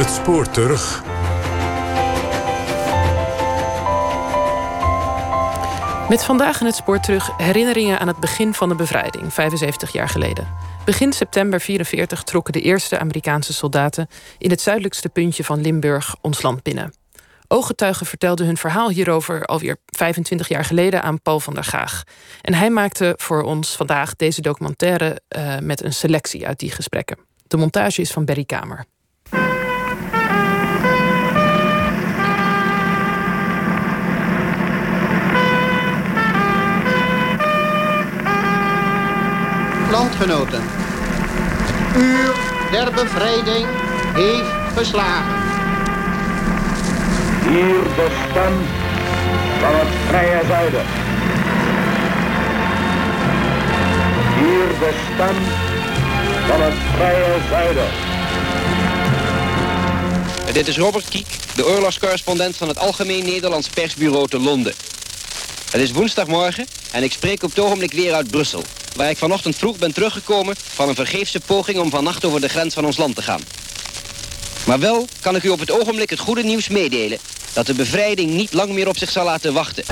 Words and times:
Het 0.00 0.10
spoor 0.10 0.50
terug. 0.50 1.02
Met 6.08 6.24
vandaag 6.24 6.60
in 6.60 6.66
het 6.66 6.74
spoor 6.74 7.00
terug 7.00 7.36
herinneringen 7.36 7.98
aan 7.98 8.08
het 8.08 8.20
begin 8.20 8.54
van 8.54 8.68
de 8.68 8.74
bevrijding, 8.74 9.32
75 9.34 9.92
jaar 9.92 10.08
geleden. 10.08 10.48
Begin 10.84 11.12
september 11.12 11.60
44 11.60 12.22
trokken 12.22 12.52
de 12.52 12.60
eerste 12.60 12.98
Amerikaanse 12.98 13.52
soldaten 13.52 14.08
in 14.38 14.50
het 14.50 14.60
zuidelijkste 14.60 15.08
puntje 15.08 15.44
van 15.44 15.60
Limburg 15.60 16.16
ons 16.20 16.42
land 16.42 16.62
binnen. 16.62 16.94
Ooggetuigen 17.48 18.06
vertelden 18.06 18.46
hun 18.46 18.56
verhaal 18.56 18.90
hierover 18.90 19.44
alweer 19.44 19.76
25 19.86 20.48
jaar 20.48 20.64
geleden 20.64 21.02
aan 21.02 21.22
Paul 21.22 21.40
van 21.40 21.54
der 21.54 21.64
Gaag. 21.64 22.02
En 22.42 22.54
hij 22.54 22.70
maakte 22.70 23.14
voor 23.16 23.42
ons 23.42 23.76
vandaag 23.76 24.16
deze 24.16 24.40
documentaire 24.40 25.20
uh, 25.36 25.58
met 25.58 25.84
een 25.84 25.92
selectie 25.92 26.46
uit 26.46 26.58
die 26.58 26.70
gesprekken. 26.70 27.18
De 27.46 27.56
montage 27.56 28.00
is 28.00 28.10
van 28.10 28.24
Berry 28.24 28.44
Kamer. 28.44 28.86
Landgenoten, 39.90 40.62
uur 41.96 42.34
der 42.70 42.92
bevrijding 42.92 43.66
heeft 44.14 44.76
geslagen. 44.76 45.38
Hier 47.48 47.82
de 47.82 48.08
stem 48.30 48.52
van 49.60 49.74
het 49.74 49.88
vrije 50.08 50.40
zuiden. 50.46 50.84
Hier 54.38 54.78
de 54.78 54.92
stem 55.14 55.36
van 56.46 56.60
het 56.62 56.74
vrije 56.96 57.36
zuiden. 57.48 57.88
Dit 60.52 60.68
is 60.68 60.78
Robert 60.78 61.08
Kiek, 61.08 61.38
de 61.54 61.66
oorlogscorrespondent 61.66 62.56
van 62.56 62.68
het 62.68 62.78
Algemeen 62.78 63.24
Nederlands 63.24 63.68
Persbureau 63.68 64.28
te 64.28 64.38
Londen. 64.38 64.74
Het 65.70 65.80
is 65.80 65.92
woensdagmorgen 65.92 66.66
en 66.92 67.02
ik 67.02 67.12
spreek 67.12 67.42
op 67.42 67.50
het 67.50 67.58
ogenblik 67.58 67.92
weer 67.92 68.14
uit 68.14 68.30
Brussel... 68.30 68.64
waar 68.96 69.10
ik 69.10 69.16
vanochtend 69.16 69.56
vroeg 69.56 69.78
ben 69.78 69.94
teruggekomen 69.94 70.54
van 70.74 70.88
een 70.88 70.94
vergeefse 70.94 71.40
poging... 71.40 71.78
om 71.78 71.90
vannacht 71.90 72.24
over 72.24 72.40
de 72.40 72.48
grens 72.48 72.74
van 72.74 72.84
ons 72.84 72.96
land 72.96 73.14
te 73.14 73.22
gaan. 73.22 73.40
Maar 74.66 74.78
wel 74.78 75.06
kan 75.20 75.36
ik 75.36 75.42
u 75.42 75.48
op 75.48 75.60
het 75.60 75.70
ogenblik 75.70 76.10
het 76.10 76.18
goede 76.18 76.42
nieuws 76.42 76.68
meedelen... 76.68 77.18
dat 77.52 77.66
de 77.66 77.74
bevrijding 77.74 78.30
niet 78.30 78.52
lang 78.52 78.72
meer 78.72 78.88
op 78.88 78.96
zich 78.96 79.10
zal 79.10 79.24
laten 79.24 79.52
wachten. 79.52 79.84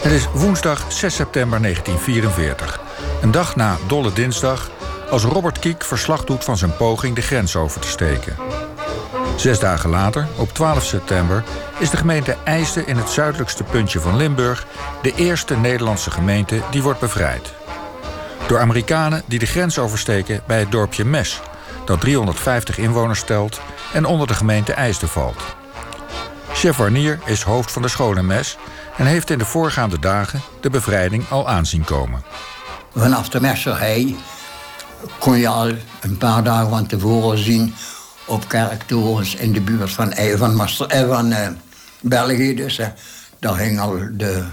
Het 0.00 0.12
is 0.12 0.26
woensdag 0.34 0.84
6 0.92 1.14
september 1.14 1.62
1944. 1.62 2.80
Een 3.22 3.30
dag 3.30 3.56
na 3.56 3.78
Dolle 3.86 4.12
Dinsdag... 4.12 4.70
als 5.10 5.22
Robert 5.22 5.58
Kiek 5.58 5.84
verslag 5.84 6.24
doet 6.24 6.44
van 6.44 6.56
zijn 6.56 6.76
poging 6.76 7.14
de 7.14 7.22
grens 7.22 7.56
over 7.56 7.80
te 7.80 7.88
steken. 7.88 8.36
Zes 9.36 9.58
dagen 9.58 9.90
later, 9.90 10.26
op 10.36 10.52
12 10.52 10.84
september, 10.84 11.44
is 11.78 11.90
de 11.90 11.96
gemeente 11.96 12.36
IJsden 12.44 12.86
in 12.86 12.96
het 12.96 13.10
zuidelijkste 13.10 13.64
puntje 13.64 14.00
van 14.00 14.16
Limburg 14.16 14.66
de 15.02 15.12
eerste 15.14 15.56
Nederlandse 15.56 16.10
gemeente 16.10 16.60
die 16.70 16.82
wordt 16.82 17.00
bevrijd. 17.00 17.59
Door 18.50 18.60
Amerikanen 18.60 19.22
die 19.26 19.38
de 19.38 19.46
grens 19.46 19.78
oversteken 19.78 20.40
bij 20.46 20.58
het 20.58 20.70
dorpje 20.70 21.04
Mes, 21.04 21.40
dat 21.86 22.00
350 22.00 22.78
inwoners 22.78 23.22
telt 23.22 23.60
en 23.92 24.04
onder 24.04 24.26
de 24.26 24.34
gemeente 24.34 24.72
IJsden 24.72 25.08
valt. 25.08 25.42
Chef 26.52 26.76
Warnier 26.76 27.18
is 27.24 27.42
hoofd 27.42 27.72
van 27.72 27.82
de 27.82 27.88
school 27.88 28.22
Mes 28.22 28.56
en 28.96 29.06
heeft 29.06 29.30
in 29.30 29.38
de 29.38 29.44
voorgaande 29.44 29.98
dagen 29.98 30.40
de 30.60 30.70
bevrijding 30.70 31.28
al 31.28 31.48
aanzien 31.48 31.84
komen. 31.84 32.22
Vanaf 32.94 33.28
de 33.28 33.40
Messerhei 33.40 34.16
kon 35.18 35.38
je 35.38 35.48
al 35.48 35.72
een 36.00 36.18
paar 36.18 36.44
dagen 36.44 36.70
van 36.70 36.86
tevoren 36.86 37.38
zien 37.38 37.74
op 38.24 38.48
kerktorens 38.48 39.34
in 39.34 39.52
de 39.52 39.60
buurt 39.60 39.90
van, 39.90 40.14
van, 40.36 40.54
Master, 40.54 40.86
eh, 40.86 41.08
van 41.08 41.30
uh, 41.30 41.48
België. 42.00 42.54
Dus 42.54 42.78
uh, 42.78 42.86
daar 43.38 43.58
hing 43.58 43.80
al 43.80 43.98
de 44.12 44.44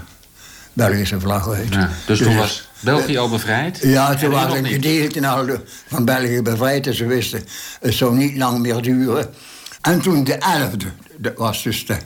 Belgische 0.72 1.20
vlag 1.20 1.48
uit. 1.48 1.74
Ja, 1.74 1.90
dus, 2.06 2.18
toen 2.18 2.28
dus, 2.28 2.36
was 2.36 2.67
België 2.80 3.18
al 3.18 3.28
bevrijd? 3.28 3.78
Ja, 3.82 4.14
toen 4.14 4.30
was 4.30 4.54
een 4.54 4.66
gedeelte 4.66 5.62
van 5.88 6.04
België 6.04 6.42
bevrijd. 6.42 6.86
En 6.86 6.94
ze 6.94 7.06
wisten, 7.06 7.44
het 7.80 7.94
zou 7.94 8.16
niet 8.16 8.36
lang 8.36 8.58
meer 8.58 8.82
duren. 8.82 9.34
En 9.80 10.00
toen 10.00 10.24
de 10.24 10.38
11e, 10.38 10.86
dat 11.16 11.36
was 11.36 11.62
dus 11.62 11.86
de, 11.86 11.96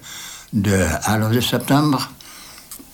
de 0.50 1.00
11e 1.00 1.38
september... 1.38 2.08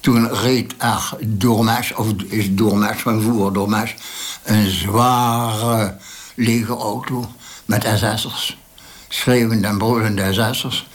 toen 0.00 0.28
reed 0.32 0.74
er 0.78 1.16
Doormes, 1.26 1.94
of 1.94 2.06
is 2.28 2.54
Doormes 2.54 3.00
van 3.00 3.22
voer 3.22 3.52
Doormes... 3.52 3.94
een 4.42 4.70
zware 4.70 5.96
lege 6.34 6.72
auto 6.72 7.32
met 7.64 7.88
SS'ers 7.96 8.56
schreeuwende 9.08 9.66
en 9.66 9.78
brulende 9.78 10.32
SS'ers. 10.32 10.86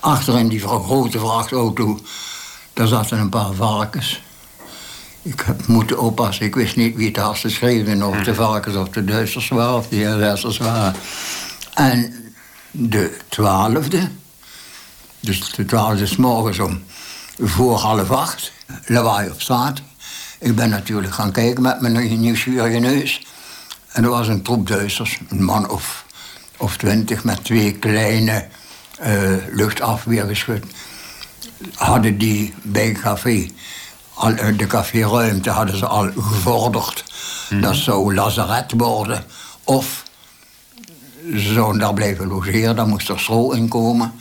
Achterin 0.00 0.48
die 0.48 0.60
grote 0.60 1.18
vrachtauto, 1.18 1.98
daar 2.72 2.86
zaten 2.86 3.18
een 3.18 3.28
paar 3.28 3.52
varkens. 3.52 4.22
Ik 5.24 5.40
heb 5.46 5.66
moeten 5.66 5.98
oppassen, 5.98 6.46
ik 6.46 6.54
wist 6.54 6.76
niet 6.76 6.96
wie 6.96 7.06
het 7.06 7.16
hardste 7.16 7.48
schreeuwde... 7.48 8.06
of 8.06 8.22
de 8.22 8.34
varkens 8.34 8.76
of 8.76 8.88
de 8.88 9.04
Duitsers 9.04 9.48
waren 9.48 9.74
of 9.74 9.88
de 9.88 10.32
SS'ers 10.34 10.58
waren. 10.58 10.94
En 11.74 12.14
de 12.70 13.16
twaalfde, 13.28 14.08
dus 15.20 15.52
de 15.52 15.64
twaalfde 15.64 16.02
is 16.02 16.16
morgens 16.16 16.58
om 16.58 16.82
voor 17.38 17.76
half 17.76 18.10
acht, 18.10 18.52
lawaai 18.86 19.30
op 19.30 19.40
straat. 19.40 19.82
Ik 20.38 20.54
ben 20.54 20.70
natuurlijk 20.70 21.14
gaan 21.14 21.32
kijken 21.32 21.62
met 21.62 21.80
mijn 21.80 22.20
nieuwsgierige 22.20 22.78
neus. 22.78 23.26
En 23.88 24.04
er 24.04 24.10
was 24.10 24.28
een 24.28 24.42
troep 24.42 24.66
Duitsers, 24.66 25.18
een 25.28 25.44
man 25.44 25.70
of 25.70 26.04
of 26.56 26.76
twintig 26.76 27.24
met 27.24 27.44
twee 27.44 27.72
kleine 27.72 28.46
uh, 29.00 29.36
luchtafweergeschut. 29.52 30.64
Hadden 31.74 32.18
die 32.18 32.54
bij 32.62 32.86
het 32.86 33.00
café, 33.00 33.48
al, 34.14 34.30
uh, 34.30 34.58
de 34.58 34.66
caféruimte 34.66 35.50
hadden 35.50 35.78
ze 35.78 35.86
al 35.86 36.10
gevorderd. 36.18 37.04
Mhm. 37.50 37.60
Dat 37.60 37.76
zou 37.76 38.14
lazaret 38.14 38.72
worden. 38.76 39.24
Of 39.64 40.02
ze 41.32 41.52
zouden 41.52 41.80
daar 41.80 41.94
blijven 41.94 42.26
logeren, 42.26 42.76
daar 42.76 42.86
moest 42.86 43.08
er 43.08 43.20
stro 43.20 43.50
in 43.50 43.68
komen. 43.68 44.12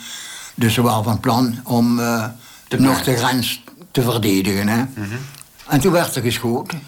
Dus 0.56 0.74
ze 0.74 0.82
waren 0.82 1.04
van 1.04 1.20
plan 1.20 1.60
om 1.64 2.00
uh, 2.00 2.26
nog 2.78 3.04
de 3.04 3.16
grens 3.18 3.64
te 3.92 4.02
verdedigen. 4.02 4.68
Hè? 4.68 4.78
Mhm. 4.78 5.16
En 5.68 5.80
toen 5.80 5.92
werd 5.92 6.16
er 6.16 6.22
geschoten. 6.22 6.82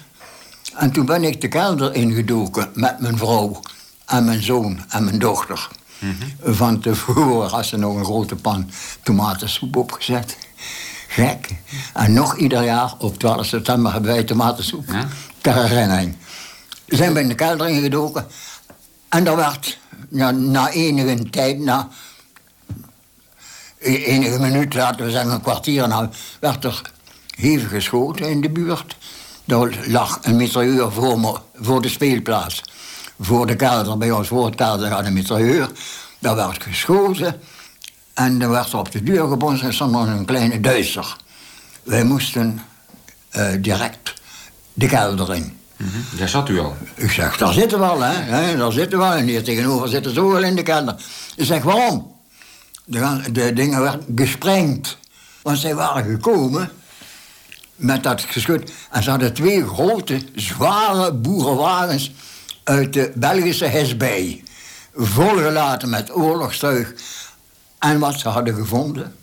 En 0.75 0.91
toen 0.91 1.05
ben 1.05 1.23
ik 1.23 1.41
de 1.41 1.47
kelder 1.47 1.93
ingedoken 1.93 2.69
met 2.73 2.99
mijn 2.99 3.17
vrouw 3.17 3.59
en 4.05 4.25
mijn 4.25 4.43
zoon 4.43 4.79
en 4.89 5.03
mijn 5.03 5.19
dochter. 5.19 5.67
Van 6.43 6.79
tevoren 6.79 7.49
had 7.49 7.65
ze 7.65 7.77
nog 7.77 7.95
een 7.95 8.05
grote 8.05 8.35
pan 8.35 8.69
tomatensoep 9.03 9.75
opgezet. 9.75 10.37
Gek. 11.15 11.49
En 11.93 12.13
nog 12.13 12.37
ieder 12.37 12.63
jaar 12.63 12.93
op 12.97 13.19
12 13.19 13.45
september 13.45 13.91
hebben 13.91 14.11
wij 14.11 14.23
tomatensoep. 14.23 14.85
Ja? 14.87 15.07
Ter 15.41 15.67
herinnering. 15.67 16.15
Zijn 16.85 17.13
we 17.13 17.19
in 17.19 17.27
de 17.27 17.35
kelder 17.35 17.69
ingedoken. 17.69 18.25
En 19.09 19.23
daar 19.23 19.35
werd 19.35 19.77
na 20.33 20.69
enige 20.69 21.29
tijd, 21.29 21.59
na 21.59 21.89
e-, 23.79 24.03
enige 24.03 24.39
minuten, 24.39 24.79
laten 24.79 25.05
we 25.05 25.11
zeggen 25.11 25.31
een 25.31 25.41
kwartier, 25.41 25.87
nou, 25.87 26.09
werd 26.39 26.63
er 26.63 26.81
hevig 27.35 27.69
geschoten 27.69 28.29
in 28.29 28.41
de 28.41 28.49
buurt. 28.49 28.97
Daar 29.45 29.77
lag 29.87 30.19
een 30.21 30.35
mitrailleur 30.35 30.91
voor, 30.91 31.19
me, 31.19 31.37
voor 31.55 31.81
de 31.81 31.89
speelplaats 31.89 32.61
voor 33.19 33.47
de 33.47 33.55
kelder, 33.55 33.97
bij 33.97 34.11
ons 34.11 34.27
voor 34.27 34.45
het 34.45 34.55
kelder 34.55 34.91
had 34.91 35.05
een 35.05 35.13
mitrailleur. 35.13 35.69
Daar 36.19 36.35
werd 36.35 36.63
geschoten. 36.63 37.41
En 38.15 38.41
er 38.41 38.49
werd 38.49 38.73
op 38.73 38.91
de 38.91 39.03
deur 39.03 39.27
gebonden 39.27 39.61
en 39.61 39.73
stond 39.73 39.91
nog 39.91 40.07
een 40.07 40.25
kleine 40.25 40.59
Duitser. 40.59 41.15
Wij 41.83 42.03
moesten 42.03 42.61
uh, 43.31 43.47
direct 43.59 44.13
de 44.73 44.87
kelder 44.87 45.35
in. 45.35 45.57
Mm 45.77 45.87
-hmm. 45.89 46.17
Daar 46.17 46.29
zat 46.29 46.49
u 46.49 46.59
al? 46.59 46.77
Ik 46.95 47.11
zeg, 47.11 47.37
daar 47.37 47.53
zitten 47.53 47.79
we 47.79 47.85
al, 47.85 48.01
hè. 48.01 48.57
daar 48.57 48.71
zitten 48.71 48.97
we 48.97 49.05
al. 49.05 49.13
En 49.13 49.25
hier 49.25 49.43
tegenover 49.43 49.87
zitten 49.87 50.13
ze 50.13 50.25
wel 50.25 50.43
in 50.43 50.55
de 50.55 50.63
kelder. 50.63 50.95
Ik 51.35 51.45
zeg, 51.45 51.63
waarom? 51.63 52.13
De, 52.85 53.21
de 53.31 53.53
dingen 53.53 53.81
werden 53.81 54.05
gesprengd. 54.15 54.97
Want 55.41 55.57
zij 55.57 55.75
waren 55.75 56.03
gekomen 56.03 56.69
met 57.75 58.03
dat 58.03 58.21
geschut. 58.21 58.71
En 58.91 59.03
ze 59.03 59.09
hadden 59.09 59.33
twee 59.33 59.65
grote, 59.65 60.21
zware 60.35 61.13
boerenwagens 61.13 62.11
uit 62.63 62.93
de 62.93 63.11
Belgische 63.15 63.65
Hesbij. 63.65 64.43
Volgelaten 64.95 65.89
met 65.89 66.15
oorlogstuig. 66.15 66.93
En 67.79 67.99
wat 67.99 68.19
ze 68.19 68.29
hadden 68.29 68.55
gevonden. 68.55 69.15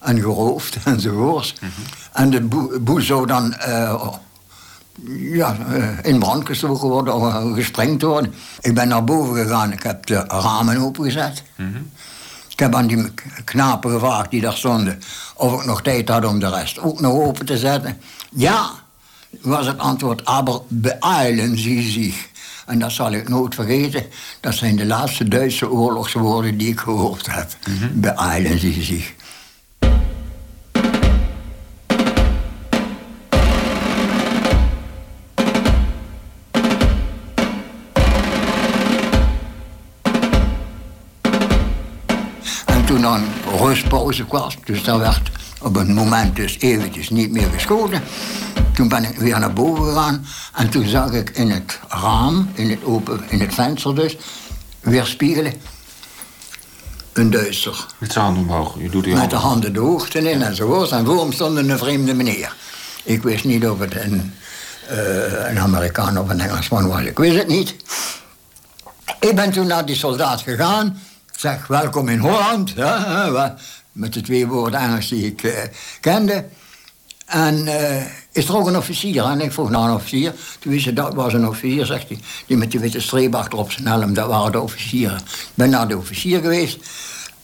En 0.00 0.20
geroofd 0.20 0.76
enzovoorts. 0.84 1.54
Mm 1.60 1.70
En 2.12 2.30
de 2.30 2.40
boel 2.80 3.00
zou 3.00 3.26
dan 3.26 3.54
uh, 3.68 4.08
ja, 5.18 5.56
uh, 5.68 5.98
in 6.02 6.18
brand 6.18 6.46
gestoken 6.46 6.88
worden 6.88 7.14
of 7.14 7.22
uh, 7.22 7.54
gesprengd 7.54 8.02
worden. 8.02 8.34
Ik 8.60 8.74
ben 8.74 8.88
naar 8.88 9.04
boven 9.04 9.34
gegaan. 9.34 9.72
Ik 9.72 9.82
heb 9.82 10.06
de 10.06 10.24
ramen 10.28 10.76
opengezet. 10.76 11.42
Ik 12.48 12.58
heb 12.58 12.74
aan 12.74 12.86
die 12.86 13.12
knapen 13.44 13.90
gevraagd 13.90 14.30
die 14.30 14.40
daar 14.40 14.56
stonden... 14.56 15.00
of 15.34 15.60
ik 15.60 15.66
nog 15.66 15.82
tijd 15.82 16.08
had 16.08 16.24
om 16.24 16.38
de 16.38 16.50
rest 16.50 16.78
ook 16.78 17.00
nog 17.00 17.12
open 17.12 17.46
te 17.46 17.58
zetten. 17.58 18.00
Ja, 18.30 18.70
was 19.40 19.66
het 19.66 19.78
antwoord. 19.78 20.24
Aber 20.24 20.60
beeilen 20.68 21.58
ze 21.58 21.82
zich. 21.82 22.29
En 22.70 22.78
dat 22.78 22.92
zal 22.92 23.12
ik 23.12 23.28
nooit 23.28 23.54
vergeten. 23.54 24.06
Dat 24.40 24.54
zijn 24.54 24.76
de 24.76 24.86
laatste 24.86 25.28
Duitse 25.28 25.70
oorlogswoorden 25.70 26.56
die 26.56 26.68
ik 26.68 26.80
gehoord 26.80 27.26
heb. 27.30 27.48
Bij 27.92 28.12
Islands 28.12 28.62
Easy. 28.62 29.02
En 42.66 42.84
toen 42.86 43.00
dan 43.00 43.24
rustpauze 43.58 44.24
was, 44.28 44.56
dus 44.64 44.82
dat 44.82 44.98
werd 44.98 45.30
op 45.62 45.76
een 45.76 45.94
moment 45.94 46.36
dus 46.36 46.58
eventjes 46.58 47.10
niet 47.10 47.30
meer 47.30 47.48
geschoten. 47.52 48.02
Toen 48.80 48.88
ben 48.88 49.04
ik 49.04 49.18
weer 49.18 49.38
naar 49.38 49.52
boven 49.52 49.84
gegaan 49.84 50.26
en 50.54 50.70
toen 50.70 50.86
zag 50.86 51.12
ik 51.12 51.30
in 51.30 51.50
het 51.50 51.78
raam, 51.88 52.50
in 52.54 52.70
het, 52.70 52.84
open, 52.84 53.20
in 53.28 53.40
het 53.40 53.54
venster 53.54 53.94
dus, 53.94 54.16
weer 54.80 55.06
spiegelen. 55.06 55.52
Een 57.12 57.30
Duitser. 57.30 57.86
Met 57.98 58.12
zijn 58.12 58.24
handen 58.24 58.42
omhoog. 58.42 58.76
U 58.76 58.88
doet 58.88 59.06
Met 59.06 59.30
de 59.30 59.36
handen. 59.36 59.72
de 59.72 59.80
hoogte 59.80 60.30
in 60.30 60.42
enzovoort. 60.42 60.90
En 60.90 61.06
voor 61.06 61.20
hem 61.20 61.32
stond 61.32 61.56
een 61.56 61.78
vreemde 61.78 62.14
meneer. 62.14 62.54
Ik 63.04 63.22
wist 63.22 63.44
niet 63.44 63.68
of 63.68 63.78
het 63.78 63.94
een, 63.94 64.34
eh, 64.88 65.50
een 65.50 65.58
Amerikaan 65.58 66.18
of 66.18 66.28
een 66.28 66.40
Engelsman 66.40 66.88
was. 66.88 67.02
Ik 67.02 67.18
wist 67.18 67.36
het 67.38 67.48
niet. 67.48 67.76
Ik 69.20 69.34
ben 69.34 69.50
toen 69.50 69.66
naar 69.66 69.86
die 69.86 69.96
soldaat 69.96 70.40
gegaan. 70.40 70.86
Ik 71.32 71.38
zeg, 71.38 71.66
welkom 71.66 72.08
in 72.08 72.18
Holland. 72.18 72.70
Ja, 72.70 73.56
met 73.92 74.12
de 74.12 74.20
twee 74.20 74.46
woorden 74.46 74.80
Engels 74.80 75.08
die 75.08 75.26
ik 75.26 75.42
eh, 75.42 75.62
kende. 76.00 76.44
En 77.30 77.66
eh, 77.66 78.04
is 78.32 78.48
er 78.48 78.56
ook 78.56 78.66
een 78.66 78.76
officier? 78.76 79.24
En 79.24 79.40
ik 79.40 79.52
vroeg 79.52 79.70
naar 79.70 79.88
een 79.88 79.94
officier. 79.94 80.34
Toen 80.58 80.72
wist 80.72 80.84
hij, 80.84 80.94
dat 80.94 81.14
was 81.14 81.32
een 81.32 81.48
officier, 81.48 81.86
zegt 81.86 82.08
hij. 82.08 82.18
Die 82.46 82.56
met 82.56 82.70
die 82.70 82.80
witte 82.80 83.00
streep 83.00 83.34
achter 83.34 83.58
op 83.58 83.70
zijn 83.70 83.86
helm, 83.86 84.14
dat 84.14 84.28
waren 84.28 84.52
de 84.52 84.60
officieren. 84.60 85.16
Ik 85.16 85.50
ben 85.54 85.70
naar 85.70 85.88
de 85.88 85.96
officier 85.96 86.40
geweest. 86.40 86.78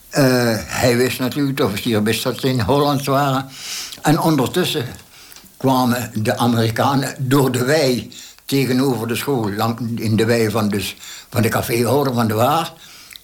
Eh, 0.09 0.25
hij 0.57 0.97
wist 0.97 1.19
natuurlijk, 1.19 1.57
de 1.57 1.65
officier 1.65 2.03
wist 2.03 2.23
dat 2.23 2.41
ze 2.41 2.49
in 2.49 2.61
Holland 2.61 3.05
waren. 3.05 3.49
En 4.03 4.21
ondertussen 4.21 4.87
kwamen 5.57 6.11
de 6.15 6.37
Amerikanen 6.37 7.15
door 7.19 7.53
de 7.53 7.65
wei 7.65 8.13
tegenover 8.45 9.09
de 9.09 9.17
school, 9.17 9.53
lang 9.53 10.01
in 10.01 10.17
de 10.17 10.25
wei 10.25 10.51
van, 10.51 10.69
dus, 10.69 10.97
van 11.31 11.43
de 11.43 11.49
caféhouder 11.49 12.15
van 12.15 12.29
de 12.29 12.35
Waar, 12.35 12.73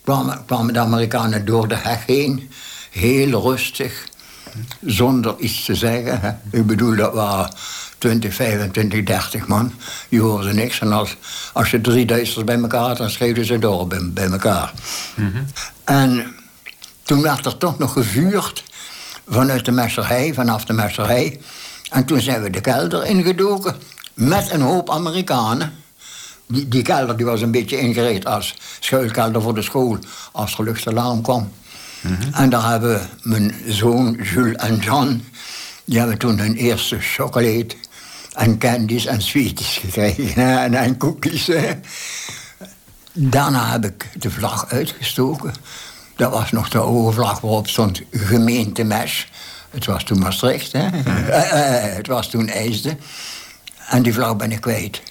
kwamen, 0.04 0.44
kwamen 0.46 0.72
de 0.72 0.80
Amerikanen 0.80 1.44
door 1.44 1.68
de 1.68 1.76
heg 1.76 2.06
heen, 2.06 2.50
heel 2.90 3.42
rustig, 3.42 4.10
zonder 4.80 5.34
iets 5.38 5.64
te 5.64 5.74
zeggen. 5.74 6.20
Hè. 6.20 6.58
Ik 6.58 6.66
bedoel, 6.66 6.96
dat 6.96 7.14
waren 7.14 7.52
20, 7.98 8.34
25, 8.34 9.02
30 9.02 9.46
man. 9.46 9.72
Je 10.08 10.20
hoorde 10.20 10.52
niks. 10.52 10.80
En 10.80 10.92
als, 10.92 11.16
als 11.52 11.70
je 11.70 11.80
drie 11.80 12.06
Duitsers 12.06 12.44
bij 12.44 12.58
elkaar 12.58 12.86
had, 12.86 12.96
dan 12.96 13.10
schreeuwden 13.10 13.44
ze 13.44 13.58
door 13.58 13.86
bij, 13.86 14.10
bij 14.12 14.30
elkaar. 14.30 14.72
En 15.84 16.34
toen 17.02 17.22
werd 17.22 17.46
er 17.46 17.58
toch 17.58 17.78
nog 17.78 17.92
gevuurd 17.92 18.64
vanuit 19.28 19.64
de 19.64 19.72
messerij, 19.72 20.34
vanaf 20.34 20.64
de 20.64 20.72
messerij. 20.72 21.40
En 21.90 22.04
toen 22.04 22.20
zijn 22.20 22.42
we 22.42 22.50
de 22.50 22.60
kelder 22.60 23.06
ingedoken 23.06 23.76
met 24.14 24.50
een 24.50 24.60
hoop 24.60 24.90
Amerikanen. 24.90 25.72
Die, 26.46 26.68
die 26.68 26.82
kelder 26.82 27.16
die 27.16 27.26
was 27.26 27.40
een 27.40 27.50
beetje 27.50 27.78
ingericht 27.78 28.24
als 28.26 28.54
schuilkelder 28.80 29.42
voor 29.42 29.54
de 29.54 29.62
school 29.62 29.98
als 30.32 30.58
er 30.58 30.64
luchtalarm 30.64 31.22
kwam. 31.22 31.52
En 32.32 32.50
daar 32.50 32.70
hebben 32.70 33.08
mijn 33.22 33.54
zoon 33.66 34.18
Jules 34.22 34.56
en 34.56 34.76
Jean, 34.76 35.24
die 35.84 35.98
hebben 35.98 36.18
toen 36.18 36.38
hun 36.38 36.54
eerste 36.54 37.00
chocolade 37.00 37.74
en 38.34 38.58
candies 38.58 39.06
en 39.06 39.22
sweeties 39.22 39.76
gekregen 39.76 40.42
hè, 40.42 40.56
en, 40.56 40.74
en 40.74 40.96
hè. 41.46 41.72
Daarna 43.12 43.70
heb 43.70 43.84
ik 43.84 44.08
de 44.18 44.30
vlag 44.30 44.68
uitgestoken. 44.68 45.52
Dat 46.16 46.32
was 46.32 46.50
nog 46.50 46.68
de 46.68 46.78
oude 46.78 47.12
vlag 47.12 47.40
waarop 47.40 47.68
stond 47.68 48.02
gemeente 48.10 48.84
Mes. 48.84 49.28
Het 49.70 49.86
was 49.86 50.04
toen 50.04 50.18
Maastricht, 50.18 50.72
hè? 50.72 50.86
Eh, 50.86 51.86
eh, 51.86 51.94
het 51.96 52.06
was 52.06 52.30
toen 52.30 52.48
IJsden. 52.48 53.00
En 53.88 54.02
die 54.02 54.12
vlag 54.12 54.36
ben 54.36 54.52
ik 54.52 54.60
kwijt. 54.60 55.02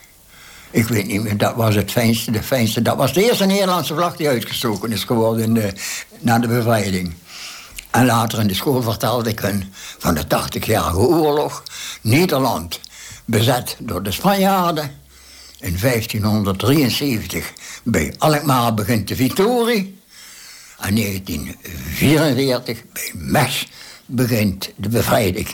Ik 0.72 0.88
weet 0.88 1.08
niet 1.08 1.24
meer, 1.24 1.38
dat 1.38 1.56
was 1.56 1.76
het 1.76 1.92
fijnste, 1.92 2.32
de 2.32 2.44
fijnste. 2.44 2.82
Dat 2.82 2.98
was 2.98 3.14
de 3.14 3.24
eerste 3.24 3.46
Nederlandse 3.46 3.94
vlag 3.94 4.16
die 4.16 4.28
uitgestoken 4.28 4.92
is 4.92 5.04
geworden 5.04 5.44
in 5.44 5.54
de, 5.54 5.74
na 6.20 6.40
de 6.40 6.48
bevrijding. 6.48 7.14
En 7.92 8.06
later 8.06 8.40
in 8.40 8.48
de 8.48 8.54
school 8.54 8.82
vertelde 8.82 9.30
ik 9.30 9.40
hun 9.40 9.74
van 9.98 10.16
de 10.16 10.24
80-jarige 10.24 10.98
oorlog. 10.98 11.64
Nederland 12.02 12.80
bezet 13.26 13.76
door 13.80 14.04
de 14.04 14.12
Spanjaarden. 14.12 15.00
In 15.60 15.78
1573 15.82 17.54
bij 17.84 18.16
Alkmaar 18.18 18.74
begint 18.74 19.08
de 19.08 19.16
victorie. 19.16 20.00
En 20.80 20.96
1944 20.96 22.84
bij 22.94 23.12
Mes 23.14 23.68
begint 24.06 24.72
de 24.76 24.90
bevrijding. 24.90 25.48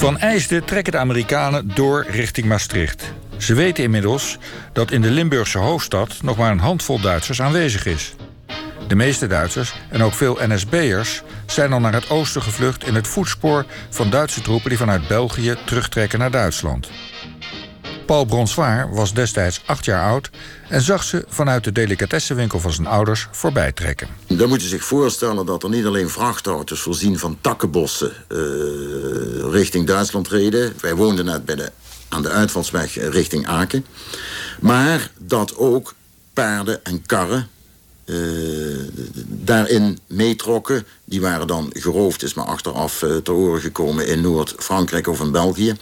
Van 0.00 0.18
IJsden 0.18 0.64
trekken 0.64 0.92
de 0.92 0.98
Amerikanen 0.98 1.70
door 1.74 2.06
richting 2.08 2.46
Maastricht. 2.46 3.12
Ze 3.36 3.54
weten 3.54 3.84
inmiddels 3.84 4.38
dat 4.72 4.90
in 4.90 5.00
de 5.00 5.10
Limburgse 5.10 5.58
hoofdstad 5.58 6.22
nog 6.22 6.36
maar 6.36 6.50
een 6.50 6.58
handvol 6.58 7.00
Duitsers 7.00 7.42
aanwezig 7.42 7.86
is. 7.86 8.14
De 8.88 8.94
meeste 8.94 9.26
Duitsers 9.26 9.74
en 9.88 10.02
ook 10.02 10.12
veel 10.12 10.38
NSB'ers 10.46 11.22
zijn 11.46 11.72
al 11.72 11.80
naar 11.80 11.92
het 11.92 12.10
oosten 12.10 12.42
gevlucht 12.42 12.86
in 12.86 12.94
het 12.94 13.08
voetspoor 13.08 13.66
van 13.90 14.10
Duitse 14.10 14.40
troepen 14.40 14.68
die 14.68 14.78
vanuit 14.78 15.08
België 15.08 15.56
terugtrekken 15.64 16.18
naar 16.18 16.30
Duitsland. 16.30 16.90
Paul 18.10 18.24
Bronswaar 18.24 18.94
was 18.94 19.14
destijds 19.14 19.62
acht 19.66 19.84
jaar 19.84 20.04
oud 20.04 20.30
en 20.68 20.82
zag 20.82 21.02
ze 21.02 21.24
vanuit 21.28 21.64
de 21.64 21.72
delicatessenwinkel 21.72 22.60
van 22.60 22.72
zijn 22.72 22.86
ouders 22.86 23.28
voorbij 23.30 23.72
trekken. 23.72 24.08
Dan 24.26 24.48
moet 24.48 24.62
je 24.62 24.68
zich 24.68 24.84
voorstellen 24.84 25.46
dat 25.46 25.62
er 25.62 25.68
niet 25.68 25.84
alleen 25.84 26.08
vrachtauto's 26.08 26.80
voorzien 26.80 27.18
van 27.18 27.38
takkenbossen 27.40 28.12
eh, 28.28 28.38
richting 29.50 29.86
Duitsland 29.86 30.28
reden. 30.28 30.72
Wij 30.80 30.94
woonden 30.94 31.24
net 31.24 31.44
bij 31.44 31.54
de, 31.54 31.72
aan 32.08 32.22
de 32.22 32.30
uitvalsweg 32.30 32.94
richting 32.94 33.46
Aken. 33.46 33.86
Maar 34.60 35.10
dat 35.18 35.56
ook 35.56 35.94
paarden 36.32 36.84
en 36.84 37.06
karren 37.06 37.48
eh, 38.10 39.02
daarin 39.26 39.98
meetrokken. 40.06 40.86
Die 41.04 41.20
waren 41.20 41.46
dan 41.46 41.70
geroofd, 41.72 42.22
is 42.22 42.34
maar 42.34 42.44
achteraf 42.44 43.02
eh, 43.02 43.16
ter 43.16 43.34
oren 43.34 43.60
gekomen 43.60 44.06
in 44.06 44.20
Noord-Frankrijk 44.20 45.06
of 45.06 45.20
in 45.20 45.30
België. 45.30 45.74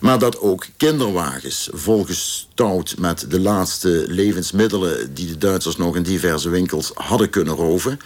Maar 0.00 0.18
dat 0.18 0.40
ook 0.40 0.66
kinderwagens 0.76 1.68
volgestouwd 1.72 2.94
met 2.98 3.26
de 3.28 3.40
laatste 3.40 4.04
levensmiddelen 4.08 5.14
die 5.14 5.26
de 5.26 5.38
Duitsers 5.38 5.76
nog 5.76 5.96
in 5.96 6.02
diverse 6.02 6.48
winkels 6.48 6.90
hadden 6.94 7.30
kunnen 7.30 7.54
roven. 7.54 7.98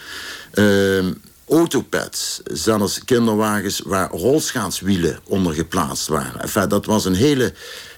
Ehm, 0.50 1.12
autopads, 1.50 2.40
zelfs 2.44 3.04
kinderwagens 3.04 3.80
waar 3.84 4.10
rolschaatswielen 4.10 5.20
onder 5.24 5.54
geplaatst 5.54 6.06
waren. 6.06 6.40
Enfin, 6.40 6.68
dat 6.68 6.86
was 6.86 7.04
een 7.04 7.14
hele 7.14 7.52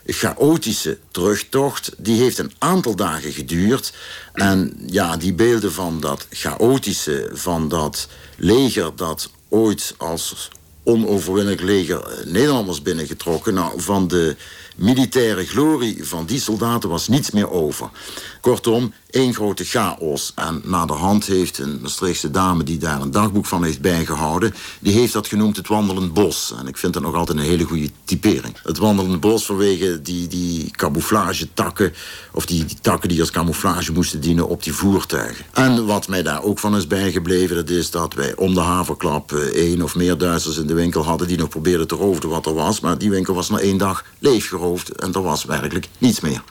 chaotische 0.07 0.99
terugtocht. 1.11 1.93
Die 1.99 2.21
heeft 2.21 2.39
een 2.39 2.53
aantal 2.59 2.97
dagen 2.97 3.33
geduurd. 3.33 3.93
En 4.33 4.73
ja, 4.87 5.17
die 5.17 5.35
beelden 5.35 5.73
van 5.73 6.01
dat 6.01 6.27
chaotische, 6.31 7.31
van 7.33 7.69
dat 7.69 8.09
leger 8.37 8.97
dat 8.97 9.31
ooit 9.49 9.95
als 9.97 10.51
onoverwinnelijk 10.85 11.63
leger 11.63 12.07
eh, 12.07 12.27
Nederlanders 12.27 12.83
binnengetrokken. 12.83 13.55
Nou, 13.55 13.81
van 13.81 14.09
de 14.09 14.37
militaire 14.77 15.47
glorie 15.47 16.05
van 16.07 16.27
die 16.27 16.41
soldaten 16.41 16.89
was 16.89 17.09
niets 17.09 17.31
meer 17.31 17.51
over. 17.51 17.91
Kortom, 18.41 18.93
één 19.11 19.35
grote 19.35 19.65
chaos. 19.65 20.33
En 20.35 20.63
na 20.65 20.87
de 20.87 20.93
hand 20.93 21.27
heeft 21.27 21.59
een 21.59 21.79
Maastrichtse 21.81 22.31
dame 22.31 22.63
die 22.63 22.79
daar 22.79 23.01
een 23.01 23.11
dagboek 23.11 23.47
van 23.47 23.65
heeft 23.65 23.81
bijgehouden... 23.81 24.55
die 24.81 24.93
heeft 24.93 25.13
dat 25.13 25.27
genoemd 25.27 25.57
het 25.57 25.69
wandelend 25.69 26.15
bos. 26.15 26.55
En 26.59 26.67
ik 26.67 26.77
vind 26.77 26.93
dat 26.93 27.03
nog 27.03 27.15
altijd 27.15 27.39
een 27.39 27.45
hele 27.45 27.65
goede 27.65 27.91
typering. 28.05 28.57
Het 28.63 28.79
wandelend 28.79 29.21
bos 29.21 29.47
vanwege 29.47 30.03
die, 30.03 30.29
die 30.29 30.71
camouflagetakken... 30.71 31.93
of 32.33 32.47
die, 32.47 32.65
die 32.65 32.77
takken 32.81 33.09
die 33.09 33.21
als 33.21 33.31
camouflage 33.31 33.93
moesten 33.93 34.21
dienen 34.21 34.49
op 34.49 34.63
die 34.63 34.73
voertuigen. 34.73 35.45
En 35.53 35.87
wat 35.87 36.09
mij 36.09 36.23
daar 36.23 36.43
ook 36.43 36.59
van 36.59 36.77
is 36.77 36.87
bijgebleven... 36.87 37.57
dat 37.57 37.71
is 37.71 37.91
dat 37.91 38.15
wij 38.15 38.37
om 38.37 38.55
de 38.55 38.61
haverklap 38.61 39.33
eh, 39.33 39.39
één 39.39 39.83
of 39.83 39.95
meer 39.95 40.19
Duitsers 40.19 40.57
in 40.57 40.67
de 40.67 40.75
winkel 40.75 41.05
hadden... 41.05 41.29
die 41.29 41.39
nog 41.39 41.49
probeerden 41.49 41.89
te 41.89 41.95
roven 41.95 42.29
wat 42.29 42.47
er 42.47 42.55
was. 42.55 42.81
Maar 42.81 42.99
die 42.99 43.11
winkel 43.11 43.35
was 43.35 43.49
na 43.49 43.59
één 43.59 43.77
dag 43.77 44.05
leeggeroofd 44.19 44.61
en 44.97 45.13
er 45.13 45.23
was 45.23 45.45
werkelijk 45.45 45.89
niets 45.99 46.21
meer. 46.21 46.43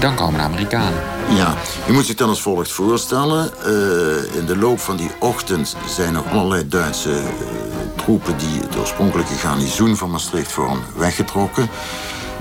Dan 0.00 0.14
komen 0.14 0.34
de 0.34 0.46
Amerikanen. 0.46 1.02
Ja, 1.36 1.54
je 1.86 1.92
moet 1.92 2.06
zich 2.06 2.16
dan 2.16 2.28
als 2.28 2.42
volgt 2.42 2.72
voorstellen. 2.72 3.52
Eh, 3.64 4.36
in 4.36 4.46
de 4.46 4.56
loop 4.56 4.80
van 4.80 4.96
die 4.96 5.10
ochtend 5.18 5.76
zijn 5.88 6.12
nog 6.12 6.30
allerlei 6.30 6.68
Duitse 6.68 7.12
eh, 7.12 7.24
troepen... 7.96 8.38
die 8.38 8.60
het 8.60 8.76
oorspronkelijke 8.76 9.34
garnizoen 9.34 9.96
van 9.96 10.10
Maastricht 10.10 10.52
vormen 10.52 10.84
weggetrokken. 10.96 11.68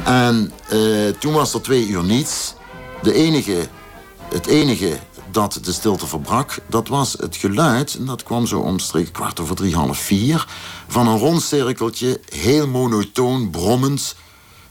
En 0.04 0.52
eh, 0.70 0.80
toen 1.20 1.34
was 1.34 1.54
er 1.54 1.62
twee 1.62 1.88
uur 1.88 2.04
niets. 2.04 2.54
De 3.02 3.14
enige, 3.14 3.68
het 4.34 4.46
enige 4.48 4.98
dat 5.34 5.60
de 5.62 5.72
stilte 5.72 6.08
verbrak, 6.08 6.60
dat 6.70 6.88
was 6.88 7.14
het 7.20 7.36
geluid, 7.36 7.96
en 7.96 8.06
dat 8.06 8.24
kwam 8.24 8.48
zo 8.48 8.60
omstreeks 8.60 9.12
kwart 9.12 9.40
over 9.40 9.56
drie, 9.56 9.76
half 9.76 9.98
vier, 9.98 10.48
van 10.88 11.08
een 11.08 11.18
rond 11.18 11.42
cirkeltje, 11.42 12.20
heel 12.30 12.68
monotoon, 12.68 13.50
brommend, 13.50 14.16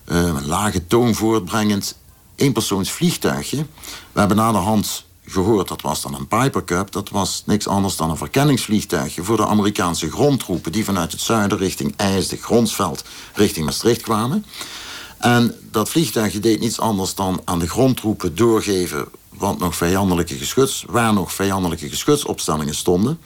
uh, 0.07 0.16
een 0.16 0.47
lage 0.47 0.87
toon 0.87 1.14
voortbrengend, 1.14 1.99
eenpersoonsvliegtuigje. 2.37 3.66
We 4.12 4.19
hebben 4.19 4.37
na 4.37 4.52
de 4.52 4.59
hand 4.59 5.04
gehoord, 5.25 5.69
dat 5.69 5.83
was 5.83 6.02
dan 6.02 6.14
een 6.14 6.28
Piper 6.28 6.64
Cup. 6.64 6.92
Dat 6.92 7.09
was 7.09 7.42
niks 7.47 7.69
anders 7.69 7.97
dan 7.97 8.11
een 8.11 8.16
verkenningsvliegtuigje 8.16 9.25
voor 9.25 9.37
de 9.37 9.47
Amerikaanse 9.47 10.11
grondtroepen 10.11 10.73
die 10.73 10.85
vanuit 10.85 11.12
het 11.12 11.21
zuiden 11.21 11.59
richting 11.59 11.95
IJsde, 11.97 12.37
Gronsveld, 12.37 13.04
richting 13.35 13.64
Maastricht 13.64 14.02
kwamen. 14.02 14.45
En 15.19 15.54
dat 15.71 15.88
vliegtuigje 15.88 16.40
deed 16.40 16.61
niets 16.61 16.81
anders 16.81 17.14
dan 17.14 17.40
aan 17.45 17.59
de 17.59 17.69
grondtroepen 17.69 18.35
doorgeven 18.35 19.09
want 19.42 19.58
nog 19.58 19.76
vijandelijke 19.76 20.37
geschuts, 20.37 20.84
waar 20.88 21.12
nog 21.12 21.32
vijandelijke 21.32 21.88
geschutsopstellingen 21.88 22.75
stonden, 22.75 23.18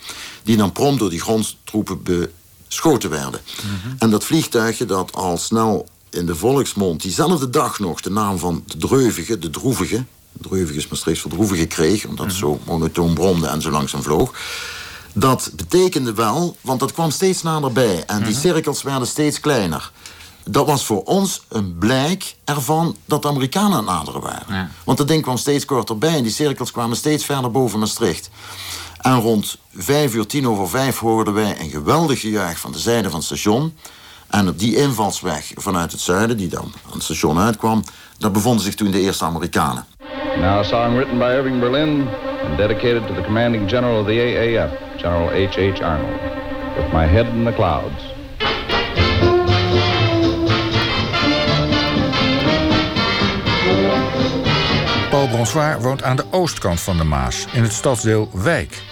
die 0.43 0.57
dan 0.57 0.73
prompt 0.73 0.99
door 0.99 1.11
die 1.11 1.21
grondtroepen 1.21 2.03
beschoten 2.03 3.11
werden. 3.11 3.41
Mhm. 3.57 3.95
En 3.99 4.11
dat 4.11 4.25
vliegtuigje 4.25 4.85
dat 4.85 5.13
al 5.13 5.39
snel 5.39 5.87
in 6.11 6.27
de 6.27 6.35
volksmond 6.35 7.03
diezelfde 7.03 7.51
dag 7.51 7.79
nog 7.79 8.01
de 8.01 8.11
naam 8.11 8.39
van 8.39 8.65
de 8.67 8.77
Dreuvige, 8.77 9.39
de 9.39 9.51
Droevige, 9.51 10.05
Dreuvige 10.33 10.79
is 10.79 10.89
Maastricht 10.89 11.21
voor 11.21 11.31
Droevige 11.31 11.67
kreeg, 11.67 12.07
omdat 12.07 12.25
het 12.27 12.35
mhm. 12.35 12.45
zo 12.45 12.61
monotoon 12.65 13.15
bromde 13.15 13.47
en 13.47 13.63
zo 13.63 13.71
langzaam 13.71 14.03
vloog. 14.03 14.35
Dat 15.13 15.51
betekende 15.57 16.15
wel, 16.15 16.57
want 16.61 16.81
dat 16.81 16.93
kwam 16.93 17.11
steeds 17.11 17.43
naderbij 17.43 18.05
en 18.07 18.23
die 18.23 18.33
mhm. 18.33 18.41
cirkels 18.41 18.83
werden 18.83 19.09
steeds 19.09 19.41
kleiner 19.41 19.91
dat 20.51 20.67
was 20.67 20.85
voor 20.85 21.03
ons 21.03 21.43
een 21.49 21.79
blijk 21.79 22.37
ervan 22.45 22.97
dat 23.05 23.23
de 23.23 23.29
Amerikanen 23.29 23.73
aan 23.73 23.77
het 23.77 23.87
naderen 23.87 24.21
waren. 24.21 24.71
Want 24.85 24.99
dat 24.99 25.09
ding 25.09 25.23
kwam 25.23 25.37
steeds 25.37 25.65
korterbij 25.65 26.17
en 26.17 26.23
die 26.23 26.33
cirkels 26.33 26.71
kwamen 26.71 26.97
steeds 26.97 27.25
verder 27.25 27.51
boven 27.51 27.79
Maastricht. 27.79 28.31
En 29.01 29.21
rond 29.21 29.59
vijf 29.75 30.15
uur, 30.15 30.27
tien 30.27 30.49
over 30.49 30.69
vijf 30.69 30.99
hoorden 30.99 31.35
wij 31.35 31.61
een 31.61 31.71
geweldig 31.71 32.21
gejuich 32.21 32.59
van 32.59 32.73
de 32.73 32.79
zijde 32.79 33.09
van 33.09 33.19
het 33.19 33.27
station. 33.27 33.75
En 34.29 34.49
op 34.49 34.59
die 34.59 34.77
invalsweg 34.77 35.53
vanuit 35.55 35.93
het 35.93 36.01
zuiden, 36.01 36.37
die 36.37 36.49
dan 36.49 36.73
aan 36.87 36.93
het 36.93 37.03
station 37.03 37.39
uitkwam, 37.39 37.83
daar 38.19 38.31
bevonden 38.31 38.65
zich 38.65 38.75
toen 38.75 38.91
de 38.91 39.01
eerste 39.01 39.25
Amerikanen. 39.25 39.87
Now 40.37 40.59
a 40.59 40.63
song 40.63 40.95
written 40.95 41.19
by 41.19 41.25
Irving 41.25 41.61
Berlin 41.61 42.09
and 42.45 42.57
dedicated 42.57 43.07
to 43.07 43.15
the 43.15 43.23
commanding 43.23 43.69
general 43.69 44.01
of 44.01 44.07
the 44.07 44.13
AAF, 44.13 45.01
General 45.01 45.29
H.H. 45.29 45.83
Arnold. 45.83 46.21
With 46.77 46.93
my 46.93 47.07
head 47.07 47.27
in 47.27 47.45
the 47.45 47.53
clouds. 47.53 48.16
Paul 55.29 55.81
woont 55.81 56.03
aan 56.03 56.17
de 56.17 56.25
oostkant 56.31 56.81
van 56.81 56.97
de 56.97 57.05
Maas, 57.05 57.47
in 57.53 57.63
het 57.63 57.73
stadsdeel 57.73 58.31
Wijk. 58.33 58.83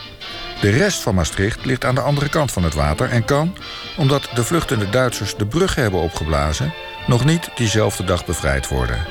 De 0.61 0.71
rest 0.71 1.03
van 1.03 1.15
Maastricht 1.15 1.65
ligt 1.65 1.85
aan 1.85 1.95
de 1.95 2.01
andere 2.01 2.29
kant 2.29 2.53
van 2.53 2.63
het 2.63 2.75
water 2.75 3.11
en 3.11 3.25
kan, 3.25 3.57
omdat 3.97 4.29
de 4.35 4.45
vluchtende 4.45 4.91
Duitsers 4.91 5.37
de 5.37 5.47
brug 5.47 5.75
hebben 5.75 6.01
opgeblazen, 6.01 6.75
nog 7.07 7.25
niet 7.25 7.51
diezelfde 7.55 8.05
dag 8.05 8.25
bevrijd 8.25 8.69
worden. 8.69 9.07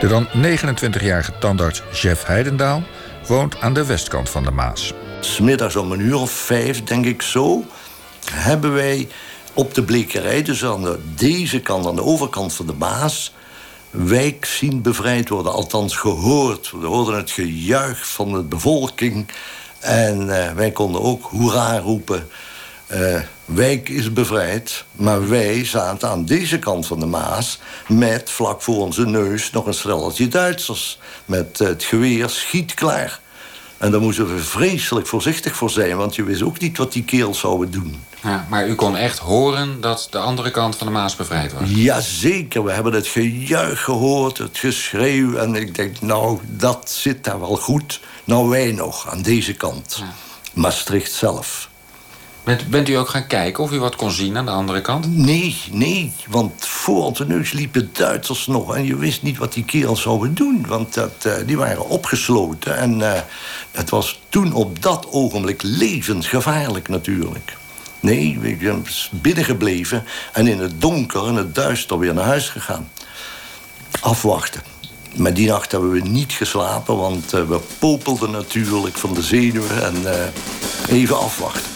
De 0.00 0.06
dan 0.06 0.28
29-jarige 0.28 1.38
tandarts 1.38 1.82
Jeff 1.92 2.26
Heidendaal 2.26 2.82
woont 3.26 3.60
aan 3.60 3.74
de 3.74 3.86
westkant 3.86 4.30
van 4.30 4.44
de 4.44 4.50
Maas. 4.50 4.94
Smiddags 5.20 5.76
om 5.76 5.92
een 5.92 6.00
uur 6.00 6.16
of 6.16 6.30
vijf, 6.30 6.84
denk 6.84 7.04
ik 7.04 7.22
zo, 7.22 7.64
hebben 8.30 8.72
wij 8.72 9.08
op 9.52 9.74
de 9.74 9.82
blekerij, 9.82 10.42
dus 10.42 10.64
aan 10.64 10.82
de, 10.82 10.98
deze 11.14 11.60
kant, 11.60 11.86
aan 11.86 11.96
de 11.96 12.04
overkant 12.04 12.52
van 12.52 12.66
de 12.66 12.74
Maas, 12.74 13.32
wijk 13.92 14.44
zien 14.44 14.82
bevrijd 14.82 15.28
worden. 15.28 15.52
Althans 15.52 15.96
gehoord. 15.96 16.70
We 16.70 16.86
hoorden 16.86 17.16
het 17.16 17.30
gejuich 17.30 18.08
van 18.08 18.32
de 18.32 18.42
bevolking. 18.42 19.26
En 19.80 20.20
uh, 20.20 20.52
wij 20.52 20.70
konden 20.70 21.02
ook 21.02 21.22
hoera 21.22 21.78
roepen. 21.78 22.28
Uh, 22.92 23.20
wijk 23.44 23.88
is 23.88 24.12
bevrijd, 24.12 24.84
maar 24.92 25.28
wij 25.28 25.64
zaten 25.64 26.08
aan 26.08 26.24
deze 26.24 26.58
kant 26.58 26.86
van 26.86 27.00
de 27.00 27.06
Maas... 27.06 27.60
met 27.88 28.30
vlak 28.30 28.62
voor 28.62 28.76
onze 28.76 29.06
neus 29.06 29.50
nog 29.50 29.66
een 29.66 29.74
stelletje 29.74 30.28
Duitsers... 30.28 30.98
met 31.24 31.58
het 31.58 31.84
geweer 31.84 32.28
schietklaar. 32.28 33.21
En 33.82 33.90
daar 33.90 34.00
moesten 34.00 34.34
we 34.34 34.38
vreselijk 34.42 35.06
voorzichtig 35.06 35.56
voor 35.56 35.70
zijn... 35.70 35.96
want 35.96 36.14
je 36.14 36.22
wist 36.22 36.42
ook 36.42 36.58
niet 36.58 36.78
wat 36.78 36.92
die 36.92 37.04
kerels 37.04 37.38
zouden 37.38 37.70
doen. 37.70 38.04
Ja, 38.22 38.46
maar 38.50 38.68
u 38.68 38.74
kon 38.74 38.96
echt 38.96 39.18
horen 39.18 39.80
dat 39.80 40.08
de 40.10 40.18
andere 40.18 40.50
kant 40.50 40.76
van 40.76 40.86
de 40.86 40.92
Maas 40.92 41.16
bevrijd 41.16 41.52
was? 41.52 41.68
Jazeker, 41.70 42.64
we 42.64 42.72
hebben 42.72 42.92
het 42.92 43.06
gejuich 43.06 43.84
gehoord, 43.84 44.38
het 44.38 44.58
geschreeuw... 44.58 45.34
en 45.34 45.54
ik 45.54 45.74
denk, 45.74 46.00
nou, 46.00 46.38
dat 46.46 46.90
zit 46.90 47.24
daar 47.24 47.40
wel 47.40 47.56
goed. 47.56 48.00
Nou, 48.24 48.48
wij 48.48 48.72
nog, 48.72 49.08
aan 49.10 49.22
deze 49.22 49.54
kant. 49.54 49.96
Ja. 49.98 50.12
Maastricht 50.52 51.12
zelf. 51.12 51.68
Bent, 52.44 52.68
bent, 52.68 52.88
u 52.88 52.92
ook 52.92 53.08
gaan 53.08 53.26
kijken 53.26 53.64
of 53.64 53.72
u 53.72 53.78
wat 53.78 53.96
kon 53.96 54.10
zien 54.10 54.36
aan 54.36 54.44
de 54.44 54.50
andere 54.50 54.80
kant? 54.80 55.16
Nee, 55.16 55.56
nee, 55.70 56.12
want 56.28 56.66
voor 56.66 57.04
onze 57.04 57.26
neus 57.26 57.52
liepen 57.52 57.90
Duitsers 57.92 58.46
nog... 58.46 58.74
en 58.74 58.84
je 58.84 58.96
wist 58.96 59.22
niet 59.22 59.38
wat 59.38 59.52
die 59.52 59.64
kerels 59.64 60.02
zouden 60.02 60.34
doen, 60.34 60.66
want 60.68 60.94
dat, 60.94 61.24
uh, 61.26 61.32
die 61.46 61.56
waren 61.56 61.88
opgesloten. 61.88 62.76
En 62.76 62.98
uh, 62.98 63.12
het 63.70 63.90
was 63.90 64.20
toen 64.28 64.52
op 64.52 64.82
dat 64.82 65.06
ogenblik 65.10 65.62
levensgevaarlijk 65.62 66.88
natuurlijk. 66.88 67.56
Nee, 68.00 68.38
we 68.40 68.56
zijn 68.60 68.84
binnengebleven 69.10 70.04
en 70.32 70.46
in 70.46 70.58
het 70.58 70.80
donker 70.80 71.26
en 71.26 71.34
het 71.34 71.54
duister 71.54 71.98
weer 71.98 72.14
naar 72.14 72.24
huis 72.24 72.48
gegaan. 72.48 72.90
Afwachten. 74.00 74.62
Maar 75.16 75.34
die 75.34 75.48
nacht 75.48 75.72
hebben 75.72 75.90
we 75.90 76.00
niet 76.00 76.32
geslapen, 76.32 76.96
want 76.96 77.34
uh, 77.34 77.48
we 77.48 77.60
popelden 77.78 78.30
natuurlijk 78.30 78.96
van 78.96 79.14
de 79.14 79.22
zenuwen 79.22 79.82
en 79.82 80.32
even 80.88 81.18
afwachten. 81.18 81.71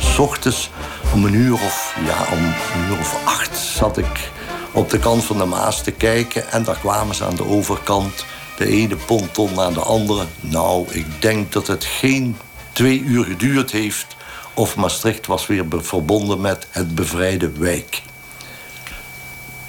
S 0.00 0.18
ochtends 0.18 0.70
om 1.14 1.24
een 1.24 1.34
uur 1.34 1.54
of, 1.54 1.96
ja, 2.06 2.36
om 2.36 2.44
een 2.44 2.88
uur 2.88 2.98
of 2.98 3.24
acht 3.24 3.58
zat 3.58 3.98
ik 3.98 4.30
op 4.72 4.90
de 4.90 4.98
kant 4.98 5.24
van 5.24 5.38
de 5.38 5.44
Maas 5.44 5.82
te 5.82 5.90
kijken. 5.90 6.50
En 6.50 6.62
daar 6.62 6.78
kwamen 6.78 7.14
ze 7.14 7.24
aan 7.24 7.34
de 7.34 7.44
overkant, 7.44 8.24
de 8.56 8.66
ene 8.66 8.96
ponton 8.96 9.54
naar 9.54 9.72
de 9.72 9.80
andere. 9.80 10.26
Nou, 10.40 10.86
ik 10.90 11.06
denk 11.18 11.52
dat 11.52 11.66
het 11.66 11.84
geen 11.84 12.36
twee 12.72 13.00
uur 13.00 13.24
geduurd 13.24 13.70
heeft... 13.70 14.16
of 14.54 14.76
Maastricht 14.76 15.26
was 15.26 15.46
weer 15.46 15.64
verbonden 15.70 16.40
met 16.40 16.66
het 16.70 16.94
bevrijde 16.94 17.50
wijk. 17.50 18.02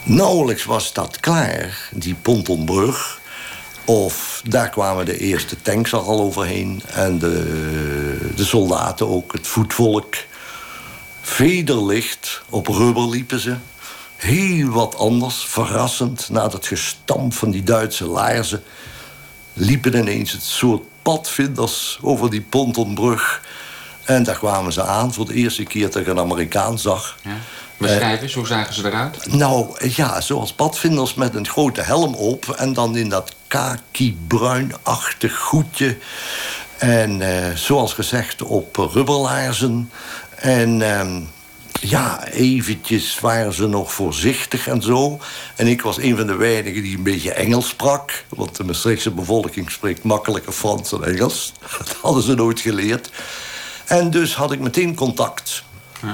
Nauwelijks 0.04 0.66
was 0.66 0.94
dat 0.94 1.20
klaar, 1.20 1.90
die 1.92 2.16
pontonbrug... 2.16 3.21
Of 3.92 4.42
daar 4.48 4.70
kwamen 4.70 5.06
de 5.06 5.18
eerste 5.18 5.62
tanks 5.62 5.94
al 5.94 6.22
overheen. 6.22 6.82
En 6.94 7.20
de, 7.20 8.32
de 8.36 8.46
soldaten 8.46 9.08
ook, 9.08 9.32
het 9.32 9.48
voetvolk. 9.48 10.16
Vederlicht, 11.22 12.42
op 12.50 12.68
rubber 12.68 13.10
liepen 13.10 13.40
ze. 13.40 13.56
Heel 14.16 14.70
wat 14.70 14.96
anders, 14.98 15.36
verrassend, 15.36 16.30
na 16.30 16.50
het 16.50 16.68
gestamp 16.68 17.34
van 17.34 17.52
die 17.52 17.64
Duitse 17.64 18.06
laarzen... 18.06 18.64
liepen 19.54 19.96
ineens 19.96 20.32
het 20.32 20.44
soort 20.44 20.84
padvinders 21.02 22.00
over 22.02 22.30
die 22.30 22.42
pontonbrug. 22.42 23.42
En 24.04 24.24
daar 24.24 24.38
kwamen 24.38 24.74
ze 24.74 24.84
aan 24.84 25.14
voor 25.14 25.26
de 25.26 25.34
eerste 25.34 25.64
keer 25.64 25.92
dat 25.92 26.02
ik 26.02 26.08
een 26.08 26.20
Amerikaan 26.20 26.80
zag. 26.80 27.18
Ja. 27.24 27.38
Beschrijf 27.82 28.22
eens, 28.22 28.34
hoe 28.34 28.48
zagen 28.48 28.74
ze 28.74 28.86
eruit? 28.86 29.34
Nou, 29.34 29.90
ja, 29.96 30.22
zoals 30.22 30.54
padvinders 30.54 31.14
met 31.14 31.36
een 31.36 31.48
grote 31.48 31.82
helm 31.82 32.16
op... 32.16 32.50
en 32.50 32.74
dan 32.74 32.98
in 32.98 33.10
dat 33.10 33.36
kaki-bruinachtig 33.48 35.38
goedje. 35.38 35.98
En 36.78 37.22
uh, 37.22 37.56
zoals 37.56 37.94
gezegd 37.94 38.42
op 38.42 38.76
rubberlaarzen. 38.76 39.92
En 40.36 40.80
uh, 40.80 41.16
ja, 41.82 42.28
eventjes 42.28 43.20
waren 43.20 43.54
ze 43.54 43.68
nog 43.68 43.94
voorzichtig 43.94 44.68
en 44.68 44.82
zo. 44.82 45.20
En 45.56 45.68
ik 45.68 45.82
was 45.82 45.98
een 45.98 46.18
van 46.18 46.28
de 46.28 46.36
weinigen 46.36 46.82
die 46.82 46.98
een 46.98 47.04
beetje 47.04 47.34
Engels 47.34 47.68
sprak. 47.68 48.26
Want 48.30 48.56
de 48.56 48.64
Maastrichtse 48.64 49.12
bevolking 49.12 49.72
spreekt 49.72 50.04
makkelijker 50.04 50.52
Frans 50.52 50.90
dan 50.90 51.06
Engels. 51.06 51.54
Dat 51.78 51.98
hadden 52.02 52.24
ze 52.24 52.34
nooit 52.34 52.60
geleerd. 52.60 53.12
En 53.86 54.10
dus 54.10 54.36
had 54.36 54.52
ik 54.52 54.60
meteen 54.60 54.96
contact 54.96 55.64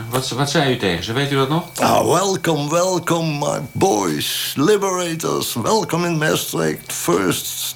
wat, 0.10 0.30
wat 0.30 0.50
zei 0.50 0.74
u 0.74 0.78
tegen 0.78 1.04
ze? 1.04 1.14
Weet 1.14 1.32
u 1.32 1.36
dat 1.36 1.50
nog? 1.50 1.64
Ah, 1.76 2.06
welcome, 2.06 2.70
welcome, 2.70 3.38
my 3.38 3.62
boys, 3.72 4.54
liberators. 4.56 5.54
Welcome 5.54 6.08
in 6.08 6.18
Maastricht, 6.18 6.94
first 6.94 7.76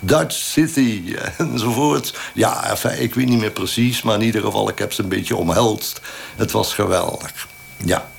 Dutch 0.00 0.34
city, 0.34 1.16
enzovoort. 1.38 2.18
Ja, 2.34 2.70
enfin, 2.70 3.02
ik 3.02 3.14
weet 3.14 3.28
niet 3.28 3.40
meer 3.40 3.50
precies, 3.50 4.02
maar 4.02 4.14
in 4.14 4.22
ieder 4.22 4.42
geval, 4.42 4.68
ik 4.68 4.78
heb 4.78 4.92
ze 4.92 5.02
een 5.02 5.08
beetje 5.08 5.36
omhelst. 5.36 6.00
Het 6.36 6.50
was 6.50 6.74
geweldig, 6.74 7.48
ja. 7.84 8.10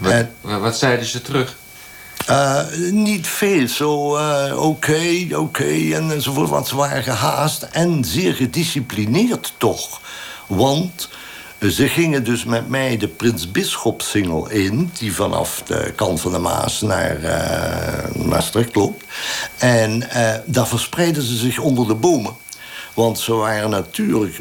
Wat, 0.00 0.12
en, 0.12 0.60
wat 0.60 0.78
zeiden 0.78 1.06
ze 1.06 1.22
terug? 1.22 1.56
Uh, 2.30 2.60
niet 2.90 3.26
veel, 3.26 3.68
zo 3.68 4.18
uh, 4.18 4.62
oké, 4.62 5.26
oké 5.32 5.94
en 5.94 6.10
enzovoort. 6.10 6.48
Want 6.48 6.68
ze 6.68 6.76
waren 6.76 7.02
gehaast 7.02 7.62
en 7.62 8.04
zeer 8.04 8.34
gedisciplineerd 8.34 9.52
toch. 9.58 10.00
Want 10.46 11.08
Ze 11.70 11.88
gingen 11.88 12.24
dus 12.24 12.44
met 12.44 12.68
mij 12.68 12.96
de 12.96 13.08
Prins 13.08 13.48
in... 14.48 14.90
die 14.98 15.14
vanaf 15.14 15.62
de 15.66 15.92
kant 15.96 16.20
van 16.20 16.32
de 16.32 16.38
Maas 16.38 16.80
naar 16.80 17.20
uh, 17.20 18.24
Maastricht 18.24 18.74
loopt. 18.74 19.04
En 19.58 20.02
uh, 20.02 20.34
daar 20.44 20.66
verspreidden 20.66 21.22
ze 21.22 21.36
zich 21.36 21.58
onder 21.58 21.86
de 21.86 21.94
bomen. 21.94 22.36
Want 22.94 23.18
ze 23.18 23.32
waren 23.32 23.70
natuurlijk 23.70 24.38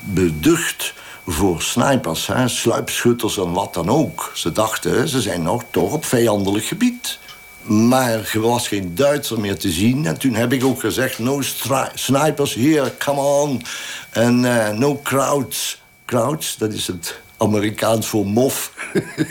beducht 0.00 0.94
voor 1.26 1.62
snipers, 1.62 2.26
hè, 2.26 2.48
sluipschutters 2.48 3.38
en 3.38 3.52
wat 3.52 3.74
dan 3.74 3.88
ook. 3.88 4.32
Ze 4.34 4.52
dachten, 4.52 5.08
ze 5.08 5.20
zijn 5.20 5.42
nog 5.42 5.62
toch 5.70 5.92
op 5.92 6.04
vijandelijk 6.04 6.64
gebied. 6.64 7.18
Maar 7.62 8.12
er 8.32 8.40
was 8.40 8.68
geen 8.68 8.94
Duitser 8.94 9.40
meer 9.40 9.58
te 9.58 9.70
zien. 9.70 10.06
En 10.06 10.18
toen 10.18 10.34
heb 10.34 10.52
ik 10.52 10.64
ook 10.64 10.80
gezegd, 10.80 11.18
no 11.18 11.40
snipers 11.94 12.54
here, 12.54 12.92
come 12.98 13.20
on. 13.20 13.62
En 14.10 14.44
uh, 14.44 14.68
no 14.68 15.00
crowds. 15.02 15.82
Crowds, 16.06 16.56
dat 16.56 16.72
is 16.72 16.86
het 16.86 17.20
Amerikaans 17.36 18.06
voor 18.06 18.26
mof. 18.26 18.72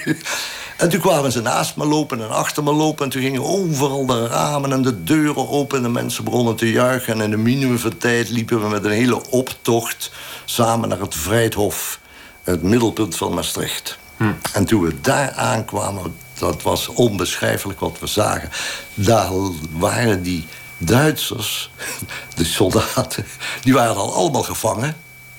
en 0.78 0.90
toen 0.90 1.00
kwamen 1.00 1.32
ze 1.32 1.42
naast 1.42 1.76
me 1.76 1.86
lopen 1.86 2.22
en 2.22 2.30
achter 2.30 2.64
me 2.64 2.74
lopen. 2.74 3.06
En 3.06 3.12
toen 3.12 3.22
gingen 3.22 3.44
overal 3.44 4.06
de 4.06 4.28
ramen 4.28 4.72
en 4.72 4.82
de 4.82 5.04
deuren 5.04 5.50
open. 5.50 5.78
En 5.78 5.84
de 5.84 5.90
mensen 5.90 6.24
begonnen 6.24 6.56
te 6.56 6.72
juichen. 6.72 7.14
En 7.14 7.22
in 7.22 7.30
de 7.30 7.38
minimumtijd 7.38 8.30
liepen 8.30 8.62
we 8.62 8.68
met 8.68 8.84
een 8.84 8.92
hele 8.92 9.30
optocht... 9.30 10.12
samen 10.46 10.90
naar 10.90 11.00
het 11.00 11.16
Vrijthof, 11.16 12.00
het 12.44 12.64
middelpunt 12.64 13.16
van 13.16 13.34
Maastricht. 13.34 13.98
Hm. 14.18 14.32
En 14.54 14.66
toen 14.66 14.82
we 14.82 15.02
daar 15.02 15.32
aankwamen, 15.32 16.16
dat 16.40 16.62
was 16.62 16.88
onbeschrijfelijk 16.88 17.80
wat 17.80 18.00
we 18.00 18.08
zagen. 18.08 18.50
Daar 18.94 19.32
waren 19.72 20.24
die 20.24 20.48
Duitsers, 20.78 21.70
de 22.36 22.44
soldaten, 22.44 23.26
die 23.62 23.74
waren 23.74 23.96
al 23.96 24.14
allemaal 24.14 24.44
gevangen 24.44 24.96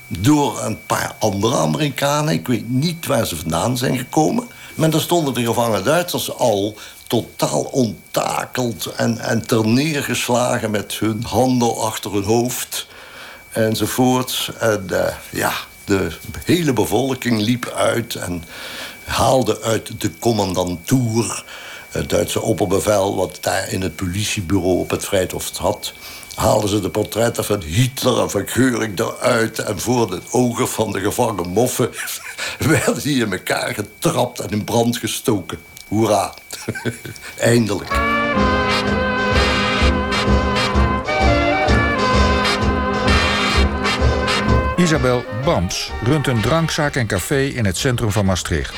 door 0.06 0.62
een 0.62 0.78
paar 0.86 1.14
andere 1.18 1.56
Amerikanen. 1.56 2.34
Ik 2.34 2.46
weet 2.46 2.68
niet 2.68 3.06
waar 3.06 3.26
ze 3.26 3.36
vandaan 3.36 3.76
zijn 3.76 3.98
gekomen. 3.98 4.48
Maar 4.74 4.90
daar 4.90 5.00
stonden 5.00 5.34
de 5.34 5.44
gevangen 5.44 5.84
Duitsers 5.84 6.36
al 6.36 6.76
totaal 7.06 7.62
onttakeld 7.62 8.86
en, 8.86 9.18
en 9.18 9.46
terneergeslagen 9.46 10.70
met 10.70 10.94
hun 10.94 11.24
handen 11.24 11.76
achter 11.76 12.12
hun 12.12 12.24
hoofd 12.24 12.86
enzovoort. 13.50 14.50
En 14.58 14.86
uh, 14.90 15.06
ja, 15.30 15.52
de 15.84 16.12
hele 16.44 16.72
bevolking 16.72 17.40
liep 17.40 17.72
uit 17.76 18.14
en 18.14 18.44
haalde 19.04 19.60
uit 19.60 20.00
de 20.00 20.10
commandantuur, 20.18 21.44
het 21.90 22.10
Duitse 22.10 22.40
opperbevel, 22.40 23.16
wat 23.16 23.38
daar 23.40 23.68
in 23.68 23.82
het 23.82 23.96
politiebureau 23.96 24.78
op 24.78 24.90
het 24.90 25.04
Vrijthof 25.04 25.56
had, 25.56 25.92
haalden 26.34 26.68
ze 26.68 26.80
de 26.80 26.90
portretten 26.90 27.44
van 27.44 27.62
Hitler 27.62 28.20
en 28.20 28.30
van 28.30 28.46
Geuring 28.46 28.98
eruit. 28.98 29.58
En 29.58 29.80
voor 29.80 30.10
de 30.10 30.20
ogen 30.30 30.68
van 30.68 30.92
de 30.92 31.00
gevangen 31.00 31.48
moffen 31.48 31.90
werden 32.58 33.02
die 33.02 33.24
in 33.24 33.32
elkaar 33.32 33.74
getrapt 33.74 34.38
en 34.38 34.50
in 34.50 34.64
brand 34.64 34.96
gestoken. 34.96 35.58
Hoera. 35.88 36.34
Eindelijk. 37.38 37.90
Isabel 44.76 45.24
Bams 45.44 45.90
runt 46.02 46.26
een 46.26 46.40
drankzaak 46.40 46.96
en 46.96 47.06
café 47.06 47.44
in 47.44 47.64
het 47.64 47.76
centrum 47.76 48.10
van 48.10 48.24
Maastricht. 48.24 48.74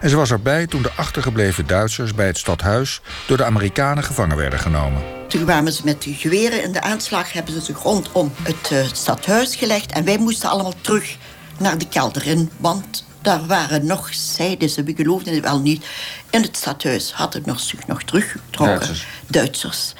En 0.00 0.10
ze 0.10 0.16
was 0.16 0.30
erbij 0.30 0.66
toen 0.66 0.82
de 0.82 0.92
achtergebleven 0.96 1.66
Duitsers 1.66 2.14
bij 2.14 2.26
het 2.26 2.38
stadhuis 2.38 3.00
door 3.26 3.36
de 3.36 3.44
Amerikanen 3.44 4.04
gevangen 4.04 4.36
werden 4.36 4.58
genomen. 4.58 5.02
Toen 5.28 5.44
kwamen 5.44 5.72
ze 5.72 5.80
met 5.84 6.02
de 6.02 6.14
geweren 6.14 6.62
in 6.62 6.72
de 6.72 6.80
aanslag, 6.80 7.32
hebben 7.32 7.52
ze 7.52 7.60
zich 7.60 7.82
rondom 7.82 8.32
het 8.42 8.70
uh, 8.72 8.86
stadhuis 8.92 9.56
gelegd. 9.56 9.92
En 9.92 10.04
wij 10.04 10.18
moesten 10.18 10.48
allemaal 10.48 10.74
terug 10.80 11.16
naar 11.58 11.78
de 11.78 11.88
kelder 11.88 12.26
in. 12.26 12.50
Want 12.56 13.04
daar 13.22 13.46
waren 13.46 13.86
nog, 13.86 14.08
zeiden 14.14 14.68
ze, 14.68 14.82
we 14.82 14.94
geloofden 14.96 15.34
het 15.34 15.42
wel 15.42 15.60
niet. 15.60 15.86
In 16.30 16.42
het 16.42 16.56
stadhuis 16.56 17.12
hadden 17.12 17.42
nog, 17.44 17.60
zich 17.60 17.86
nog 17.86 18.02
teruggetrokken. 18.02 18.76
Duitsers. 18.76 19.06
Duitsers. 19.26 19.94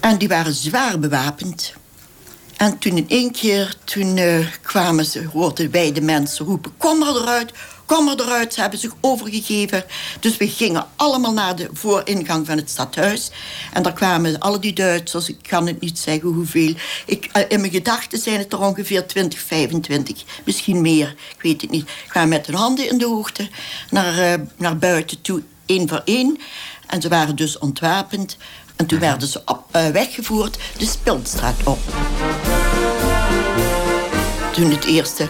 En 0.00 0.18
die 0.18 0.28
waren 0.28 0.54
zwaar 0.54 0.98
bewapend. 0.98 1.74
En 2.56 2.78
toen 2.78 2.96
in 2.96 3.08
één 3.08 3.32
keer, 3.32 3.74
toen 3.84 4.16
uh, 4.16 4.46
kwamen 4.62 5.04
ze, 5.04 5.28
hoorden 5.32 5.70
wij 5.70 5.92
de 5.92 6.00
mensen 6.00 6.46
roepen... 6.46 6.72
kom 6.76 6.98
maar 6.98 7.14
eruit, 7.14 7.52
er 7.92 8.20
eruit. 8.20 8.54
Ze 8.54 8.60
hebben 8.60 8.78
zich 8.78 8.92
overgegeven. 9.00 9.84
Dus 10.20 10.36
we 10.36 10.48
gingen 10.48 10.86
allemaal 10.96 11.32
naar 11.32 11.56
de 11.56 11.68
vooringang 11.72 12.46
van 12.46 12.56
het 12.56 12.70
stadhuis. 12.70 13.30
En 13.72 13.82
daar 13.82 13.92
kwamen 13.92 14.38
alle 14.38 14.58
die 14.58 14.72
Duitsers. 14.72 15.28
Ik 15.28 15.38
kan 15.48 15.66
het 15.66 15.80
niet 15.80 15.98
zeggen 15.98 16.28
hoeveel. 16.28 16.74
Ik, 17.06 17.28
eh, 17.32 17.42
in 17.48 17.60
mijn 17.60 17.72
gedachten 17.72 18.18
zijn 18.18 18.38
het 18.38 18.52
er 18.52 18.60
ongeveer 18.60 19.06
20, 19.06 19.40
25. 19.40 20.24
Misschien 20.44 20.80
meer. 20.80 21.14
Ik 21.36 21.42
weet 21.42 21.60
het 21.60 21.70
niet. 21.70 21.90
Kwamen 22.08 22.28
met 22.28 22.46
hun 22.46 22.56
handen 22.56 22.88
in 22.88 22.98
de 22.98 23.06
hoogte 23.06 23.48
naar, 23.90 24.18
uh, 24.18 24.46
naar 24.56 24.78
buiten 24.78 25.20
toe, 25.20 25.42
één 25.66 25.88
voor 25.88 26.02
één. 26.04 26.38
En 26.86 27.02
ze 27.02 27.08
waren 27.08 27.36
dus 27.36 27.58
ontwapend. 27.58 28.36
En 28.76 28.86
toen 28.86 28.98
werden 28.98 29.28
ze 29.28 29.42
uh, 29.76 29.86
weggevoerd 29.86 30.58
de 30.78 30.86
Spilstraat 30.86 31.56
op. 31.64 31.78
Toen 34.52 34.70
het 34.70 34.84
eerste 34.84 35.28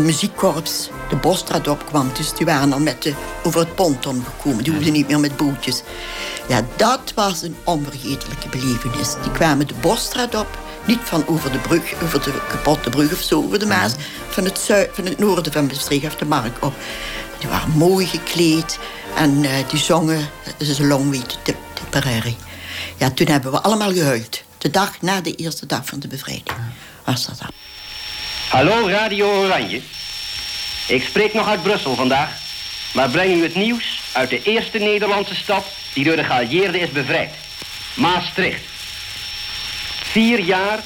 muziekkorps 0.00 0.88
de 1.08 1.16
Bosstraat 1.16 1.68
opkwam. 1.68 2.10
Dus 2.16 2.32
die 2.32 2.46
waren 2.46 2.72
al 2.72 2.80
met 2.80 3.02
de, 3.02 3.14
over 3.42 3.60
het 3.60 3.74
ponton 3.74 4.24
gekomen. 4.24 4.64
Die 4.64 4.72
hoefden 4.72 4.92
niet 4.92 5.08
meer 5.08 5.20
met 5.20 5.36
bootjes. 5.36 5.82
Ja, 6.48 6.62
dat 6.76 7.12
was 7.14 7.42
een 7.42 7.56
onvergetelijke 7.64 8.48
belevenis. 8.48 9.14
Die 9.22 9.32
kwamen 9.32 9.66
de 9.66 9.74
Bosstraat 9.80 10.34
op. 10.34 10.58
Niet 10.84 11.00
van 11.02 11.26
over 11.26 11.52
de 11.52 11.58
brug, 11.58 12.02
over 12.02 12.22
de 12.22 12.32
kapotte 12.48 12.90
brug 12.90 13.12
of 13.12 13.20
zo, 13.20 13.42
over 13.42 13.58
de 13.58 13.66
Maas. 13.66 13.92
Van 14.28 14.44
het, 14.44 14.58
zuid, 14.58 14.90
van 14.92 15.04
het 15.04 15.18
noorden 15.18 15.52
van 15.52 15.66
Maastricht 15.66 16.06
of 16.06 16.16
de 16.16 16.24
Mark 16.24 16.64
op. 16.64 16.74
Die 17.38 17.48
waren 17.48 17.70
mooi 17.70 18.06
gekleed. 18.06 18.78
En 19.16 19.42
uh, 19.42 19.50
die 19.68 19.78
zongen 19.78 20.28
ze 20.58 20.86
Long 20.86 21.10
Way 21.10 21.22
to 21.26 21.52
Tipperary. 21.74 22.36
Ja, 22.96 23.10
toen 23.10 23.26
hebben 23.26 23.52
we 23.52 23.60
allemaal 23.60 23.92
gehuild. 23.92 24.42
De 24.58 24.70
dag 24.70 25.00
na 25.00 25.20
de 25.20 25.34
eerste 25.34 25.66
dag 25.66 25.86
van 25.86 25.98
de 25.98 26.08
bevrijding 26.08 26.56
was 27.04 27.26
dat 27.26 27.38
dan. 27.38 27.50
Hallo 28.48 28.88
Radio 28.88 29.44
Oranje. 29.44 29.80
Ik 30.86 31.04
spreek 31.04 31.34
nog 31.34 31.48
uit 31.48 31.62
Brussel 31.62 31.94
vandaag, 31.94 32.30
maar 32.92 33.10
breng 33.10 33.34
u 33.34 33.42
het 33.42 33.54
nieuws 33.54 34.00
uit 34.12 34.30
de 34.30 34.42
eerste 34.42 34.78
Nederlandse 34.78 35.34
stad 35.34 35.66
die 35.92 36.04
door 36.04 36.16
de 36.16 36.24
geallieerden 36.24 36.80
is 36.80 36.90
bevrijd. 36.90 37.34
Maastricht. 37.94 38.60
Vier 40.02 40.40
jaar, 40.40 40.78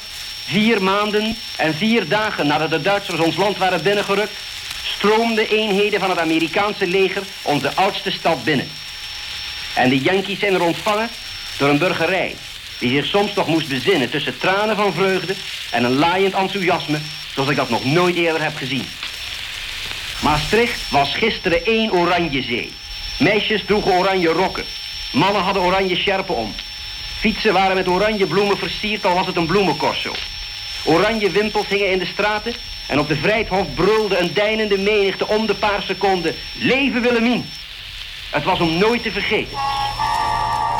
vier 0.44 0.82
maanden 0.82 1.36
en 1.56 1.74
vier 1.74 2.08
dagen 2.08 2.46
nadat 2.46 2.70
de 2.70 2.80
Duitsers 2.80 3.20
ons 3.20 3.36
land 3.36 3.56
waren 3.56 3.82
binnengerukt, 3.82 4.32
stroomden 4.82 5.48
eenheden 5.48 6.00
van 6.00 6.10
het 6.10 6.18
Amerikaanse 6.18 6.86
leger 6.86 7.22
onze 7.42 7.74
oudste 7.74 8.10
stad 8.10 8.44
binnen. 8.44 8.68
En 9.74 9.88
de 9.88 9.98
Yankees 9.98 10.38
zijn 10.38 10.54
er 10.54 10.62
ontvangen 10.62 11.08
door 11.58 11.68
een 11.68 11.78
burgerij 11.78 12.36
die 12.78 12.96
zich 12.96 13.06
soms 13.06 13.34
nog 13.34 13.46
moest 13.46 13.68
bezinnen 13.68 14.10
tussen 14.10 14.38
tranen 14.38 14.76
van 14.76 14.92
vreugde 14.92 15.34
en 15.70 15.84
een 15.84 15.94
laaiend 15.94 16.34
enthousiasme 16.34 16.98
zoals 17.34 17.48
ik 17.48 17.56
dat 17.56 17.70
nog 17.70 17.84
nooit 17.84 18.16
eerder 18.16 18.42
heb 18.42 18.56
gezien. 18.56 18.86
Maastricht 20.22 20.90
was 20.90 21.14
gisteren 21.14 21.64
één 21.64 21.92
oranje 21.92 22.42
zee. 22.42 22.72
Meisjes 23.18 23.64
droegen 23.64 23.92
oranje 23.92 24.28
rokken. 24.28 24.64
Mannen 25.12 25.42
hadden 25.42 25.62
oranje 25.62 25.96
sjerpen 25.96 26.36
om. 26.36 26.54
Fietsen 27.18 27.52
waren 27.52 27.76
met 27.76 27.88
oranje 27.88 28.26
bloemen 28.26 28.58
versierd, 28.58 29.04
al 29.06 29.14
was 29.14 29.26
het 29.26 29.36
een 29.36 29.46
bloemencorso. 29.46 30.12
Oranje 30.84 31.30
wimpels 31.30 31.66
hingen 31.68 31.90
in 31.90 31.98
de 31.98 32.06
straten 32.06 32.54
en 32.86 32.98
op 32.98 33.08
de 33.08 33.16
Vrijthof 33.16 33.74
brulde 33.74 34.18
een 34.18 34.34
deinende 34.34 34.78
menigte 34.78 35.26
om 35.26 35.46
de 35.46 35.54
paar 35.54 35.82
seconden. 35.82 36.34
Leven 36.58 37.02
Willemien! 37.02 37.50
Het 38.30 38.44
was 38.44 38.60
om 38.60 38.78
nooit 38.78 39.02
te 39.02 39.10
vergeten. 39.10 39.58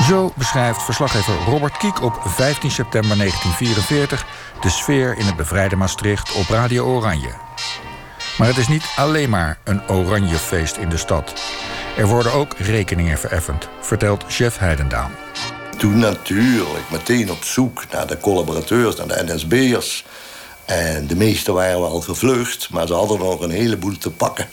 Zo 0.09 0.33
beschrijft 0.37 0.83
verslaggever 0.83 1.35
Robert 1.47 1.77
Kiek 1.77 2.03
op 2.03 2.21
15 2.25 2.71
september 2.71 3.17
1944 3.17 4.27
de 4.61 4.71
sfeer 4.71 5.19
in 5.19 5.27
het 5.27 5.37
bevrijde 5.37 5.77
Maastricht 5.77 6.33
op 6.33 6.49
Radio 6.49 6.85
Oranje. 6.85 7.50
Maar 8.41 8.49
het 8.49 8.59
is 8.59 8.69
niet 8.69 8.93
alleen 8.97 9.31
maar 9.31 9.59
een 9.65 9.89
oranje 9.89 10.37
feest 10.37 10.77
in 10.77 10.89
de 10.89 10.97
stad. 10.97 11.35
Er 11.97 12.07
worden 12.07 12.33
ook 12.33 12.55
rekeningen 12.59 13.19
vereffend, 13.19 13.69
vertelt 13.81 14.25
chef 14.29 14.59
Heidendaan. 14.59 15.13
Toen 15.79 15.99
natuurlijk 15.99 16.91
meteen 16.91 17.31
op 17.31 17.45
zoek 17.45 17.85
naar 17.93 18.07
de 18.07 18.19
collaborateurs, 18.19 18.97
naar 18.97 19.07
de 19.07 19.35
NSB'ers. 19.35 20.05
En 20.65 21.07
de 21.07 21.17
meesten 21.17 21.55
waren 21.55 21.81
wel 21.81 22.01
gevlucht, 22.01 22.71
maar 22.71 22.87
ze 22.87 22.93
hadden 22.95 23.19
nog 23.19 23.41
een 23.41 23.51
heleboel 23.51 23.99
te 23.99 24.11
pakken. 24.11 24.49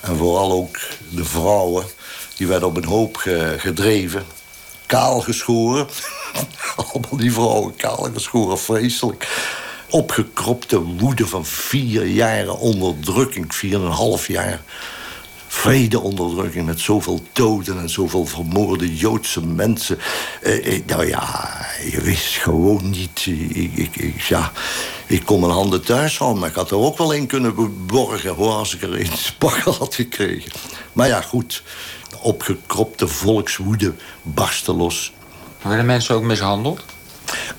En 0.00 0.16
vooral 0.16 0.52
ook 0.52 0.78
de 1.08 1.24
vrouwen, 1.24 1.84
die 2.36 2.46
werden 2.46 2.68
op 2.68 2.76
een 2.76 2.84
hoop 2.84 3.16
gedreven. 3.56 4.24
Kaal 4.86 5.20
geschoren. 5.20 5.86
Die 7.10 7.32
vrouwen 7.32 7.76
kaal 7.76 8.08
geschoren, 8.14 8.58
vreselijk 8.58 9.26
opgekropte 9.92 10.80
woede 10.80 11.26
van 11.26 11.44
vier 11.44 12.06
jaren 12.06 12.58
onderdrukking, 12.58 13.54
vier 13.54 13.74
en 13.74 13.80
een 13.80 13.90
half 13.90 14.28
jaar 14.28 14.60
vredeonderdrukking 15.52 16.66
met 16.66 16.80
zoveel 16.80 17.20
doden 17.32 17.78
en 17.78 17.90
zoveel 17.90 18.26
vermoorde 18.26 18.96
Joodse 18.96 19.46
mensen. 19.46 19.98
Eh, 20.42 20.76
eh, 20.76 20.82
nou 20.86 21.06
ja, 21.06 21.48
je 21.90 22.00
wist 22.00 22.36
gewoon 22.36 22.90
niet. 22.90 23.26
Ik, 23.26 23.76
ik, 23.76 23.96
ik, 23.96 24.20
ja, 24.20 24.52
Ik 25.06 25.24
kon 25.24 25.40
mijn 25.40 25.52
handen 25.52 25.84
thuis 25.84 26.18
houden, 26.18 26.40
maar 26.40 26.48
ik 26.48 26.54
had 26.54 26.70
er 26.70 26.76
ook 26.76 26.98
wel 26.98 27.12
in 27.12 27.26
kunnen 27.26 27.86
borgen... 27.86 28.34
hoor, 28.34 28.52
als 28.52 28.74
ik 28.74 28.82
er 28.82 29.00
een 29.00 29.16
spakkel 29.32 29.72
had 29.72 29.94
gekregen. 29.94 30.52
Maar 30.92 31.08
ja, 31.08 31.20
goed. 31.20 31.62
Opgekropte 32.20 33.08
volkswoede 33.08 33.94
barstte 34.22 34.72
los. 34.72 35.12
Werden 35.62 35.86
mensen 35.86 36.14
ook 36.14 36.22
mishandeld? 36.22 36.84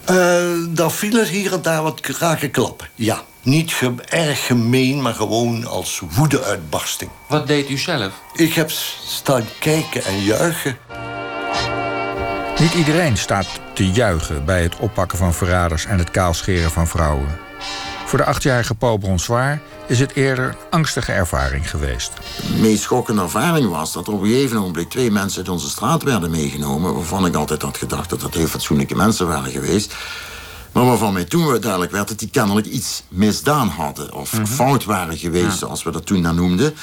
Uh, 0.09 0.43
daar 0.69 0.91
vielen 0.91 1.27
hier 1.27 1.53
en 1.53 1.61
daar 1.61 1.83
wat 1.83 2.05
rake 2.19 2.49
klappen, 2.49 2.87
ja. 2.95 3.21
Niet 3.41 3.73
ge 3.73 3.93
erg 4.09 4.45
gemeen, 4.45 5.01
maar 5.01 5.13
gewoon 5.13 5.65
als 5.65 6.01
woedeuitbarsting. 6.09 7.11
Wat 7.27 7.47
deed 7.47 7.69
u 7.69 7.77
zelf? 7.77 8.11
Ik 8.33 8.53
heb 8.53 8.69
staan 9.05 9.43
kijken 9.59 10.03
en 10.03 10.21
juichen. 10.21 10.77
Niet 12.59 12.73
iedereen 12.73 13.17
staat 13.17 13.47
te 13.73 13.91
juichen 13.91 14.45
bij 14.45 14.63
het 14.63 14.77
oppakken 14.77 15.17
van 15.17 15.33
verraders 15.33 15.85
en 15.85 15.97
het 15.97 16.11
kaalscheren 16.11 16.71
van 16.71 16.87
vrouwen. 16.87 17.39
Voor 18.13 18.21
de 18.21 18.27
achtjarige 18.27 18.75
Paul 18.75 18.97
Bronswaar 18.97 19.61
is 19.87 19.99
het 19.99 20.13
eerder 20.13 20.45
een 20.49 20.55
angstige 20.69 21.11
ervaring 21.11 21.69
geweest. 21.69 22.11
De 22.53 22.61
meest 22.61 22.83
schokkende 22.83 23.21
ervaring 23.21 23.69
was 23.69 23.93
dat 23.93 24.07
er 24.07 24.13
op 24.13 24.21
een 24.21 24.27
gegeven 24.27 24.57
moment 24.57 24.89
twee 24.89 25.11
mensen 25.11 25.37
uit 25.37 25.49
onze 25.49 25.69
straat 25.69 26.03
werden 26.03 26.31
meegenomen. 26.31 26.93
waarvan 26.93 27.25
ik 27.25 27.35
altijd 27.35 27.61
had 27.61 27.77
gedacht 27.77 28.09
dat 28.09 28.21
dat 28.21 28.33
heel 28.33 28.47
fatsoenlijke 28.47 28.95
mensen 28.95 29.27
waren 29.27 29.51
geweest. 29.51 29.95
Maar 30.71 30.85
waarvan 30.85 31.13
mij 31.13 31.23
toen 31.23 31.59
duidelijk 31.61 31.91
werd 31.91 32.07
dat 32.07 32.19
die 32.19 32.29
kennelijk 32.29 32.67
iets 32.67 33.03
misdaan 33.07 33.67
hadden. 33.67 34.13
of 34.13 34.33
mhm. 34.33 34.45
fout 34.45 34.83
waren 34.83 35.17
geweest, 35.17 35.57
zoals 35.57 35.83
we 35.83 35.91
dat 35.91 36.05
toen 36.05 36.21
dan 36.21 36.35
noemden. 36.35 36.73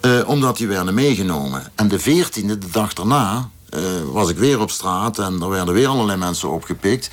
Uh, 0.00 0.28
omdat 0.28 0.56
die 0.56 0.66
werden 0.66 0.94
meegenomen. 0.94 1.72
En 1.74 1.88
de 1.88 1.98
veertiende, 1.98 2.58
de 2.58 2.70
dag 2.70 2.92
daarna, 2.92 3.48
uh, 3.70 3.80
was 4.12 4.28
ik 4.28 4.38
weer 4.38 4.60
op 4.60 4.70
straat 4.70 5.18
en 5.18 5.42
er 5.42 5.48
werden 5.48 5.74
weer 5.74 5.88
allerlei 5.88 6.18
mensen 6.18 6.50
opgepikt. 6.50 7.10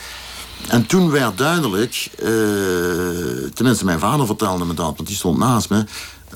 En 0.67 0.85
toen 0.85 1.09
werd 1.09 1.37
duidelijk, 1.37 2.09
uh, 2.19 2.27
tenminste 3.53 3.85
mijn 3.85 3.99
vader 3.99 4.25
vertelde 4.25 4.65
me 4.65 4.73
dat, 4.73 4.95
want 4.95 5.07
die 5.07 5.15
stond 5.15 5.37
naast 5.37 5.69
me 5.69 5.85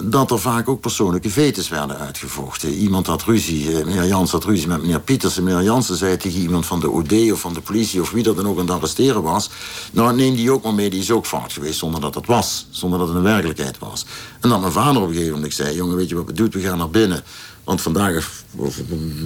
dat 0.01 0.31
er 0.31 0.39
vaak 0.39 0.69
ook 0.69 0.79
persoonlijke 0.79 1.29
vetes 1.29 1.69
werden 1.69 1.97
uitgevochten. 1.97 2.73
Iemand 2.73 3.07
had 3.07 3.23
ruzie, 3.23 3.77
eh, 3.77 3.85
meneer 3.85 4.07
Jans 4.07 4.31
had 4.31 4.43
ruzie 4.43 4.67
met 4.67 4.81
meneer 4.81 4.99
Pieters... 4.99 5.37
en 5.37 5.43
meneer 5.43 5.63
Jansen 5.63 5.97
zei 5.97 6.17
tegen 6.17 6.39
iemand 6.39 6.65
van 6.65 6.79
de 6.79 6.89
OD 6.89 7.31
of 7.31 7.39
van 7.39 7.53
de 7.53 7.61
politie... 7.61 8.01
of 8.01 8.11
wie 8.11 8.23
dat 8.23 8.35
dan 8.35 8.47
ook 8.47 8.59
aan 8.59 8.65
het 8.65 8.75
arresteren 8.75 9.21
was... 9.21 9.49
nou, 9.91 10.15
neem 10.15 10.35
die 10.35 10.51
ook 10.51 10.63
maar 10.63 10.73
mee, 10.73 10.89
die 10.89 10.99
is 10.99 11.11
ook 11.11 11.25
fout 11.25 11.53
geweest... 11.53 11.79
zonder 11.79 12.01
dat 12.01 12.15
het 12.15 12.25
was, 12.25 12.67
zonder 12.69 12.99
dat 12.99 13.07
het 13.07 13.17
een 13.17 13.23
werkelijkheid 13.23 13.79
was. 13.79 14.05
En 14.39 14.49
dan 14.49 14.59
mijn 14.59 14.71
vader 14.71 15.01
op 15.01 15.07
een 15.07 15.13
gegeven 15.13 15.33
moment 15.33 15.53
zei... 15.53 15.75
jongen, 15.75 15.95
weet 15.95 16.09
je 16.09 16.15
wat 16.15 16.25
we 16.25 16.33
doen? 16.33 16.49
We 16.49 16.59
gaan 16.59 16.77
naar 16.77 16.89
binnen. 16.89 17.23
Want 17.63 17.81
vandaag, 17.81 18.31
of, 18.55 18.79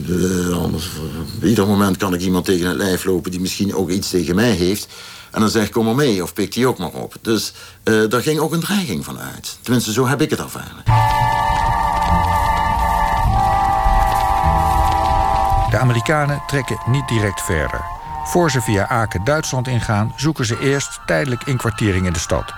uh, 0.07 0.57
anders, 0.57 0.89
ieder 1.43 1.67
moment 1.67 1.97
kan 1.97 2.13
ik 2.13 2.21
iemand 2.21 2.45
tegen 2.45 2.67
het 2.67 2.77
lijf 2.77 3.03
lopen... 3.03 3.31
die 3.31 3.39
misschien 3.39 3.75
ook 3.75 3.89
iets 3.89 4.09
tegen 4.09 4.35
mij 4.35 4.51
heeft... 4.51 4.87
En 5.31 5.39
dan 5.39 5.49
zeg 5.49 5.65
ik, 5.65 5.71
kom 5.71 5.85
maar 5.85 5.95
mee, 5.95 6.23
of 6.23 6.33
pik 6.33 6.53
die 6.53 6.67
ook 6.67 6.77
maar 6.77 6.91
op. 6.91 7.13
Dus 7.21 7.53
uh, 7.83 8.09
daar 8.09 8.21
ging 8.21 8.39
ook 8.39 8.53
een 8.53 8.59
dreiging 8.59 9.05
van 9.05 9.19
uit. 9.19 9.57
Tenminste, 9.61 9.91
zo 9.91 10.07
heb 10.07 10.21
ik 10.21 10.29
het 10.29 10.39
ervaren. 10.39 10.83
De 15.69 15.77
Amerikanen 15.77 16.43
trekken 16.47 16.79
niet 16.85 17.07
direct 17.07 17.41
verder. 17.41 17.81
Voor 18.23 18.51
ze 18.51 18.61
via 18.61 18.87
Aken 18.87 19.23
Duitsland 19.23 19.67
ingaan, 19.67 20.13
zoeken 20.15 20.45
ze 20.45 20.59
eerst 20.59 20.99
tijdelijk 21.05 21.43
inkwartiering 21.43 22.05
in 22.05 22.13
de 22.13 22.19
stad. 22.19 22.53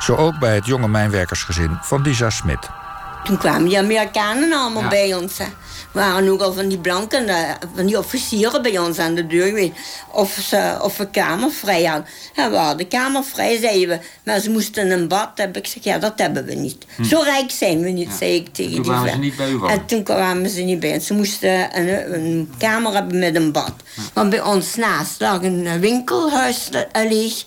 Zo 0.00 0.14
ook 0.14 0.38
bij 0.38 0.54
het 0.54 0.66
jonge 0.66 0.88
mijnwerkersgezin 0.88 1.78
van 1.80 2.02
Lisa 2.02 2.30
Smit. 2.30 2.79
Toen 3.24 3.38
kwamen 3.38 3.68
die 3.68 3.78
Amerikanen 3.78 4.52
allemaal 4.52 4.88
bij 4.88 5.14
ons. 5.14 5.38
Hè. 5.38 5.44
waren 5.92 6.28
ook 6.28 6.40
al 6.40 6.52
van 6.52 6.68
die 6.68 6.78
blanken, 6.78 7.28
eh, 7.28 7.54
van 7.74 7.86
die 7.86 7.98
officieren 7.98 8.62
bij 8.62 8.78
ons 8.78 8.98
aan 8.98 9.14
de 9.14 9.26
deur. 9.26 9.52
Weet, 9.52 9.72
of, 10.12 10.38
ze, 10.42 10.78
of 10.82 10.96
we 10.96 11.10
kamer 11.10 11.50
vrij 11.50 11.84
hadden. 11.84 12.06
Ja, 12.34 12.50
we 12.50 12.56
hadden 12.56 12.88
kamer 12.88 13.24
vrij, 13.24 13.58
zeiden 13.58 13.88
we. 13.88 13.98
Maar 14.24 14.40
ze 14.40 14.50
moesten 14.50 14.90
een 14.90 15.08
bad 15.08 15.30
hebben. 15.34 15.62
Ik 15.62 15.68
zeg, 15.68 15.84
ja, 15.84 15.98
dat 15.98 16.12
hebben 16.16 16.44
we 16.44 16.54
niet. 16.54 16.86
Hm. 16.96 17.04
Zo 17.04 17.20
rijk 17.20 17.50
zijn 17.50 17.80
we 17.80 17.88
niet, 17.90 18.10
zei 18.18 18.34
ik 18.34 18.48
tegen 18.52 18.72
toen 18.72 18.82
die 18.82 18.92
kwamen 18.92 19.12
ze 19.12 19.18
niet 19.18 19.36
bij 19.36 19.50
u 19.50 19.66
En 19.66 19.86
toen 19.86 20.02
kwamen 20.02 20.50
ze 20.50 20.60
niet 20.60 20.80
bij 20.80 20.92
ons. 20.92 21.06
Ze 21.06 21.14
moesten 21.14 21.78
een, 21.78 22.14
een 22.14 22.52
kamer 22.58 22.92
hebben 22.92 23.18
met 23.18 23.36
een 23.36 23.52
bad. 23.52 23.72
Want 24.12 24.30
bij 24.30 24.42
ons 24.42 24.74
naast 24.76 25.20
lag 25.20 25.42
een 25.42 25.80
winkelhuis 25.80 26.68
leeg. 26.92 27.44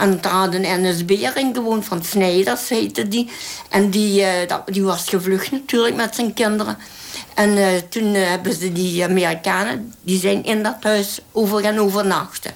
En 0.00 0.18
daar 0.20 0.32
had 0.32 0.54
een 0.54 0.82
NSB'er 0.82 1.36
in 1.36 1.54
gewoond, 1.54 1.84
van 1.84 2.04
Snijders 2.04 2.68
heette 2.68 3.08
die. 3.08 3.30
En 3.68 3.90
die, 3.90 4.20
uh, 4.20 4.28
die 4.64 4.82
was 4.82 5.08
gevlucht 5.08 5.50
natuurlijk 5.50 5.96
met 5.96 6.14
zijn 6.14 6.34
kinderen. 6.34 6.78
En 7.34 7.50
uh, 7.56 7.66
toen 7.88 8.14
uh, 8.14 8.28
hebben 8.28 8.52
ze 8.52 8.72
die 8.72 9.04
Amerikanen, 9.04 9.94
die 10.02 10.20
zijn 10.20 10.44
in 10.44 10.62
dat 10.62 10.76
huis 10.80 11.20
over 11.32 11.60
gaan 11.60 11.78
overnachten. 11.78 12.50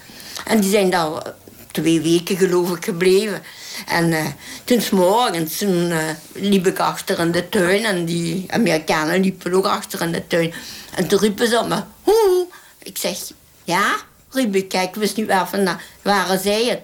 En 0.44 0.61
die 0.61 0.70
zijn 0.70 0.90
daar 0.90 1.22
twee 1.70 2.00
weken 2.00 2.37
geloof 2.37 2.76
ik 2.76 2.85
gebleven. 2.85 3.42
En 3.87 4.37
toen 4.64 4.80
s 4.80 4.90
morgens 4.90 5.59
toen, 5.59 5.92
liep 6.33 6.66
ik 6.66 6.78
achter 6.78 7.18
in 7.18 7.30
de 7.30 7.48
tuin 7.48 7.85
en 7.85 8.04
die 8.04 8.46
Amerikanen 8.48 9.20
liepen 9.20 9.54
ook 9.54 9.66
achter 9.66 10.02
in 10.02 10.12
de 10.12 10.26
tuin. 10.26 10.52
En 10.94 11.07
toen 11.07 11.18
riepen 11.18 11.48
ze 11.48 11.59
op 11.59 11.68
me, 11.68 11.83
hoe? 12.02 12.46
Ik 12.83 12.98
zeg, 12.98 13.18
ja? 13.64 13.96
Riep 14.30 14.54
ik, 14.54 14.68
kijk, 14.68 14.94
wist 14.94 15.16
niet 15.16 15.26
waar 15.26 15.48
vandaan. 15.48 15.80
Waren 16.02 16.38
zij 16.38 16.64
het? 16.64 16.80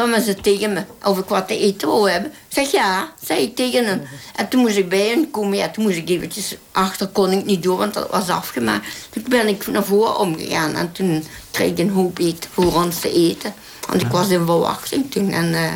Kwamen 0.00 0.22
ze 0.22 0.34
tegen 0.34 0.72
me 0.72 0.84
of 1.04 1.18
ik 1.18 1.28
wat 1.28 1.48
te 1.48 1.58
eten 1.58 1.88
wou 1.88 2.10
hebben. 2.10 2.30
Ik 2.30 2.54
zeg 2.54 2.70
ja, 2.70 3.12
zei 3.24 3.40
ik 3.40 3.56
tegen 3.56 3.84
hen. 3.84 4.02
En 4.36 4.48
toen 4.48 4.60
moest 4.60 4.76
ik 4.76 4.88
bij 4.88 5.08
hen 5.08 5.30
komen. 5.30 5.56
Ja, 5.56 5.68
toen 5.68 5.84
moest 5.84 5.96
ik 5.96 6.08
eventjes 6.08 6.56
achter, 6.72 7.06
kon 7.06 7.30
ik 7.32 7.44
niet 7.44 7.62
door, 7.62 7.78
want 7.78 7.94
dat 7.94 8.10
was 8.10 8.28
afgemaakt. 8.28 8.86
Toen 9.10 9.24
ben 9.28 9.48
ik 9.48 9.66
naar 9.66 9.84
voren 9.84 10.18
omgegaan 10.18 10.74
en 10.74 10.92
toen 10.92 11.24
kreeg 11.50 11.70
ik 11.70 11.78
een 11.78 11.90
hoop 11.90 12.18
eten 12.18 12.50
voor 12.52 12.74
ons 12.74 13.00
te 13.00 13.12
eten. 13.12 13.54
Want 13.88 14.02
ik 14.02 14.08
was 14.08 14.28
in 14.28 14.46
verwachting 14.46 15.10
toen. 15.10 15.30
En, 15.30 15.48
uh, 15.48 15.72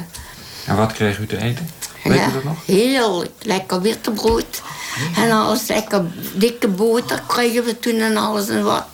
en 0.66 0.76
wat 0.76 0.92
kreeg 0.92 1.18
u 1.18 1.26
te 1.26 1.38
eten? 1.38 1.70
Weet 2.04 2.18
ja, 2.18 2.28
u 2.28 2.32
dat 2.32 2.44
nog? 2.44 2.66
Heel 2.66 3.24
lekker 3.42 3.80
witte 3.80 4.10
brood. 4.10 4.62
En 5.16 5.30
alles 5.30 5.66
lekker 5.66 6.04
dikke 6.34 6.68
boter 6.68 7.22
kregen 7.26 7.64
we 7.64 7.78
toen 7.78 8.00
en 8.00 8.16
alles 8.16 8.48
en 8.48 8.64
wat. 8.64 8.84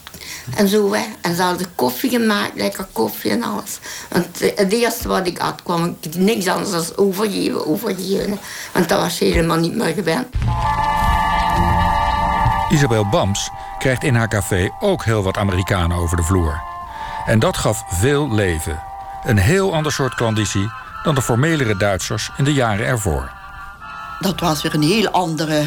En 0.55 0.69
zo, 0.69 0.93
hè. 0.93 1.05
En 1.21 1.37
ze 1.37 1.43
hadden 1.43 1.70
koffie 1.81 2.11
gemaakt, 2.11 2.55
lekker 2.55 2.87
koffie 2.93 3.31
en 3.31 3.43
alles. 3.43 3.79
Want 4.09 4.27
het 4.57 4.73
eerste 4.73 5.09
wat 5.09 5.27
ik 5.27 5.39
had, 5.39 5.63
kwam 5.63 5.97
ik 6.01 6.15
niks 6.15 6.47
anders 6.47 6.71
dan 6.71 6.97
overgeven, 6.97 7.67
overgeven. 7.67 8.39
Want 8.73 8.89
dat 8.89 9.01
was 9.01 9.19
helemaal 9.19 9.57
niet 9.57 9.75
meer 9.75 9.95
gewend. 9.95 10.27
Isabel 12.71 13.09
Bams 13.09 13.51
krijgt 13.79 14.05
in 14.05 14.15
haar 14.15 14.29
café 14.29 14.71
ook 14.81 15.05
heel 15.05 15.23
wat 15.23 15.37
Amerikanen 15.37 15.97
over 15.97 16.17
de 16.17 16.23
vloer. 16.23 16.63
En 17.27 17.39
dat 17.39 17.57
gaf 17.57 17.85
veel 17.89 18.35
leven. 18.35 18.83
Een 19.25 19.39
heel 19.39 19.75
ander 19.75 19.93
soort 19.93 20.15
klandizie 20.15 20.71
dan 21.03 21.15
de 21.15 21.23
formelere 21.23 21.77
Duitsers 21.77 22.31
in 22.37 22.45
de 22.45 22.53
jaren 22.53 22.87
ervoor. 22.87 23.31
Dat 24.19 24.41
was 24.41 24.63
weer 24.63 24.75
een 24.75 24.83
heel 24.83 25.09
andere 25.09 25.67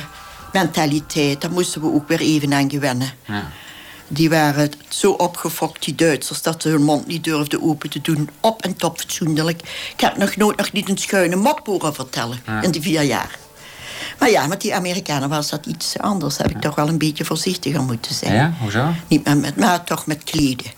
mentaliteit. 0.51 1.41
Daar 1.41 1.51
moesten 1.51 1.81
we 1.81 1.93
ook 1.93 2.07
weer 2.07 2.19
even 2.19 2.53
aan 2.53 2.69
gewennen. 2.69 3.09
Ja. 3.25 3.43
Die 4.07 4.29
waren 4.29 4.71
zo 4.87 5.11
opgefokt, 5.11 5.83
die 5.83 5.95
Duitsers, 5.95 6.41
dat 6.41 6.61
ze 6.61 6.69
hun 6.69 6.83
mond 6.83 7.07
niet 7.07 7.23
durfden 7.23 7.61
open 7.63 7.89
te 7.89 8.01
doen. 8.01 8.29
Op 8.39 8.61
en 8.61 8.75
top 8.75 8.99
fatsoenlijk. 8.99 9.61
Ik 9.93 9.99
heb 10.01 10.17
nog 10.17 10.35
nooit 10.35 10.57
nog 10.57 10.71
niet 10.71 10.89
een 10.89 10.97
schuine 10.97 11.35
mop 11.35 11.61
horen 11.65 11.93
vertellen 11.93 12.39
in 12.61 12.71
die 12.71 12.81
vier 12.81 13.01
jaar. 13.01 13.37
Maar 14.19 14.29
ja, 14.29 14.47
met 14.47 14.61
die 14.61 14.75
Amerikanen 14.75 15.29
was 15.29 15.49
dat 15.49 15.65
iets 15.65 15.99
anders. 15.99 16.37
Heb 16.37 16.49
ik 16.49 16.61
toch 16.61 16.75
wel 16.75 16.87
een 16.87 16.97
beetje 16.97 17.25
voorzichtiger 17.25 17.83
moeten 17.83 18.15
zijn. 18.15 18.33
Ja, 18.33 18.53
hoezo? 18.59 18.93
Niet 19.07 19.35
met, 19.35 19.57
maar 19.57 19.83
toch 19.83 20.05
met 20.05 20.23
kleden. 20.23 20.71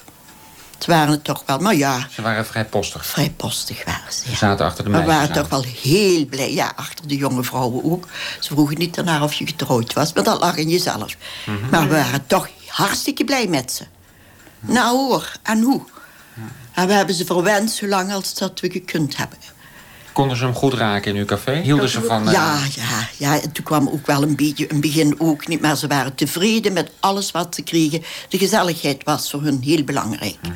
Ze 0.77 0.91
waren 0.91 1.11
het 1.11 1.23
toch 1.23 1.43
wel, 1.45 1.57
maar 1.57 1.75
ja. 1.75 2.07
Ze 2.09 2.21
waren 2.21 2.45
vrij 2.45 2.65
postig. 2.65 3.05
Vrij 3.05 3.33
postig 3.37 3.85
waren 3.85 4.13
ze. 4.13 4.29
Ze 4.29 4.35
zaten 4.35 4.65
achter 4.65 4.83
de 4.83 4.89
meisjes. 4.89 5.11
We 5.11 5.17
waren 5.17 5.33
toch 5.33 5.49
wel 5.49 5.63
heel 5.81 6.25
blij. 6.25 6.53
Ja, 6.53 6.73
achter 6.75 7.07
de 7.07 7.15
jonge 7.15 7.43
vrouwen 7.43 7.83
ook. 7.83 8.07
Ze 8.39 8.53
vroegen 8.53 8.77
niet 8.77 8.95
daarna 8.95 9.23
of 9.23 9.33
je 9.33 9.45
getrouwd 9.45 9.93
was, 9.93 10.13
maar 10.13 10.23
dat 10.23 10.39
lag 10.39 10.55
in 10.55 10.69
jezelf. 10.69 11.15
Mhm. 11.45 11.69
Maar 11.69 11.87
we 11.87 11.95
waren 11.95 12.27
toch 12.27 12.49
hartstikke 12.75 13.23
blij 13.23 13.47
met 13.47 13.71
ze. 13.71 13.83
Nou 14.59 14.97
hoor, 14.97 15.31
en 15.43 15.61
hoe? 15.61 15.81
En 16.73 16.87
we 16.87 16.93
hebben 16.93 17.15
ze 17.15 17.25
verwend 17.25 17.71
zolang 17.71 18.13
als 18.13 18.33
dat 18.33 18.59
we 18.59 18.71
gekund 18.71 19.17
hebben. 19.17 19.37
Konden 20.11 20.37
ze 20.37 20.43
hem 20.43 20.53
goed 20.53 20.73
raken 20.73 21.11
in 21.11 21.17
uw 21.17 21.25
café? 21.25 21.55
Hielden 21.55 21.89
ze 21.89 22.01
van... 22.01 22.31
Ja, 22.31 22.55
eh, 22.55 22.69
ja, 22.69 23.07
ja. 23.17 23.41
En 23.41 23.51
toen 23.51 23.63
kwam 23.63 23.89
ook 23.89 24.05
wel 24.05 24.23
een 24.23 24.35
beetje... 24.35 24.71
een 24.71 24.81
begin 24.81 25.19
ook 25.19 25.47
niet, 25.47 25.61
maar 25.61 25.77
ze 25.77 25.87
waren 25.87 26.15
tevreden 26.15 26.73
met 26.73 26.91
alles 26.99 27.31
wat 27.31 27.55
ze 27.55 27.61
kregen. 27.61 28.03
De 28.29 28.37
gezelligheid 28.37 29.03
was 29.03 29.29
voor 29.29 29.41
hun 29.41 29.61
heel 29.61 29.83
belangrijk. 29.83 30.37
Mhm. 30.41 30.53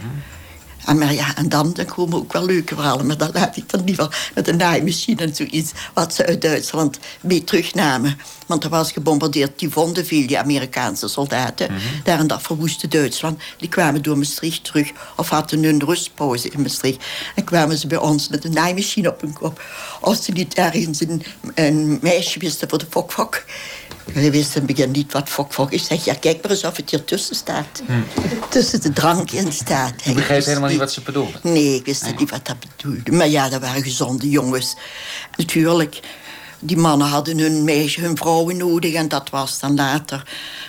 En, 0.86 0.98
maar 0.98 1.14
ja, 1.14 1.36
en 1.36 1.50
dan, 1.50 1.74
dan 1.74 1.86
komen 1.86 2.18
ook 2.18 2.34
wel 2.34 2.46
leuke 2.46 2.76
verhalen. 2.76 3.06
Maar 3.06 3.18
dat 3.18 3.34
laat 3.34 3.58
ik 3.58 3.70
dan 3.70 3.84
liever 3.84 4.32
met 4.36 4.48
een 4.48 4.58
naaimachine 4.58 5.22
en 5.22 5.36
zoiets... 5.36 5.72
wat 5.94 6.14
ze 6.14 6.26
uit 6.26 6.42
Duitsland 6.42 7.00
mee 7.22 7.44
terugnamen. 7.44 8.18
Want 8.46 8.64
er 8.64 8.70
was 8.70 8.92
gebombardeerd. 8.92 9.60
Die 9.60 9.70
vonden 9.70 10.06
veel, 10.06 10.28
die 10.28 10.40
Amerikaanse 10.40 11.08
soldaten. 11.08 11.72
Mm 11.72 11.78
-hmm. 11.78 12.02
Daar 12.04 12.20
in 12.20 12.28
dat 12.28 12.42
verwoeste 12.42 12.88
Duitsland. 12.88 13.42
Die 13.58 13.70
kwamen 13.70 14.02
door 14.02 14.18
Maastricht 14.18 14.64
terug. 14.64 14.92
Of 15.16 15.30
hadden 15.30 15.64
hun 15.64 15.84
rustpauze 15.84 16.50
in 16.50 16.62
Maastricht. 16.62 17.04
En 17.36 17.44
kwamen 17.44 17.78
ze 17.78 17.88
bij 17.88 17.98
ons 17.98 18.28
met 18.30 18.46
een 18.46 18.54
naaimachine 18.54 19.10
op 19.10 19.22
hun 19.22 19.34
kop. 19.34 19.62
Als 20.02 20.24
ze 20.24 20.32
niet 20.32 20.54
ergens 20.54 21.02
een, 21.02 21.24
een 21.54 22.00
meisje 22.02 22.40
wisten 22.40 22.70
voor 22.70 22.78
de 22.78 22.88
fok-fok 22.90 23.44
Wist 24.14 24.56
in 24.56 24.62
het 24.62 24.76
begin 24.76 24.92
niet 24.92 25.14
wat 25.14 25.30
fok 25.30 25.54
fok 25.54 25.72
is. 25.72 25.82
Ik 25.82 25.88
zeg, 25.88 26.06
ja, 26.06 26.14
kijk 26.14 26.42
maar 26.42 26.52
eens 26.52 26.64
of 26.64 26.78
het 26.78 26.90
hier 26.90 27.04
tussen 27.04 27.36
staat. 27.36 27.82
Tussen 28.50 28.82
de 28.82 28.94
drank 28.94 29.32
in 29.32 29.52
staat. 29.52 29.94
Ik 30.04 30.16
begreep 30.16 30.46
helemaal 30.46 30.70
niet 30.70 30.80
wat 30.80 30.92
ze 30.92 31.02
bedoelde. 31.02 31.40
Nee, 31.44 31.76
ik 31.76 31.86
wist 31.86 32.18
niet 32.18 32.30
wat 32.30 32.46
dat 32.46 32.56
bedoelde. 32.60 33.12
Maar 33.12 33.28
ja, 33.28 33.50
dat 33.50 33.62
waren 33.62 33.84
gezonde 33.84 34.30
jongens. 34.30 34.76
Natuurlijk, 35.38 36.00
die 36.60 36.78
mannen 36.78 37.08
hadden 37.08 37.38
hun 37.38 37.64
meisje, 37.64 38.02
hun 38.02 38.18
vrouwen 38.18 38.58
nodig. 38.58 38.94
En 38.94 39.08
dat 39.08 39.30
was 39.30 39.60
dan 39.60 39.76
later. 39.76 40.24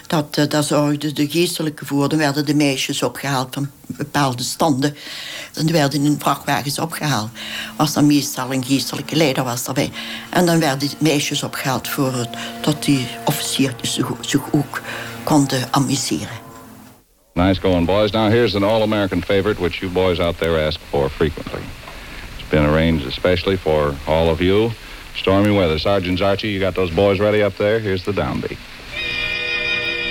Dat, 0.07 0.37
uh, 0.39 0.45
daar 0.49 0.63
zorgde 0.63 1.13
de 1.13 1.31
geestelijke 1.31 1.87
voor. 1.87 2.09
Dan 2.09 2.19
werden 2.19 2.47
de 2.47 2.55
meisjes 2.55 3.03
opgehaald 3.03 3.55
van 3.55 3.71
bepaalde 3.87 4.43
standen. 4.43 4.97
Dan 5.53 5.71
werden 5.71 6.05
in 6.05 6.19
vrachtwagens 6.19 6.79
opgehaald. 6.79 7.31
Was 7.77 7.93
dan 7.93 8.07
meestal 8.07 8.53
een 8.53 8.65
geestelijke 8.65 9.17
leider 9.17 9.45
was 9.45 9.65
daarbij. 9.65 9.91
En 10.31 10.47
dan 10.47 10.59
werden 10.59 10.79
die 10.79 10.97
meisjes 10.99 11.43
opgehaald 11.43 11.89
voor 11.89 12.13
het, 12.13 12.29
dat 12.61 12.85
die 12.85 13.07
officiertjes 13.25 13.95
zich, 13.95 14.07
zich 14.21 14.43
ook 14.53 14.81
konden 15.23 15.69
amuseren. 15.71 16.49
Nice 17.35 17.61
going, 17.61 17.87
boys. 17.87 18.11
Now 18.11 18.29
here's 18.29 18.55
an 18.55 18.65
all-American 18.65 19.23
favorite 19.23 19.61
which 19.61 19.81
you 19.81 19.93
boys 19.93 20.19
out 20.19 20.39
there 20.39 20.67
ask 20.67 20.81
for 20.89 21.11
frequently. 21.11 21.63
It's 22.39 22.49
been 22.49 22.65
arranged 22.65 23.07
especially 23.07 23.57
for 23.57 23.95
all 24.07 24.29
of 24.29 24.41
you. 24.41 24.71
Stormy 25.13 25.53
weather. 25.53 25.79
Sergeant 25.79 26.21
Archie, 26.21 26.53
you 26.53 26.61
got 26.61 26.75
those 26.75 26.95
boys 26.95 27.19
ready 27.19 27.43
up 27.43 27.57
there? 27.57 27.79
Here's 27.79 28.03
the 28.03 28.13
downbeat. 28.13 28.59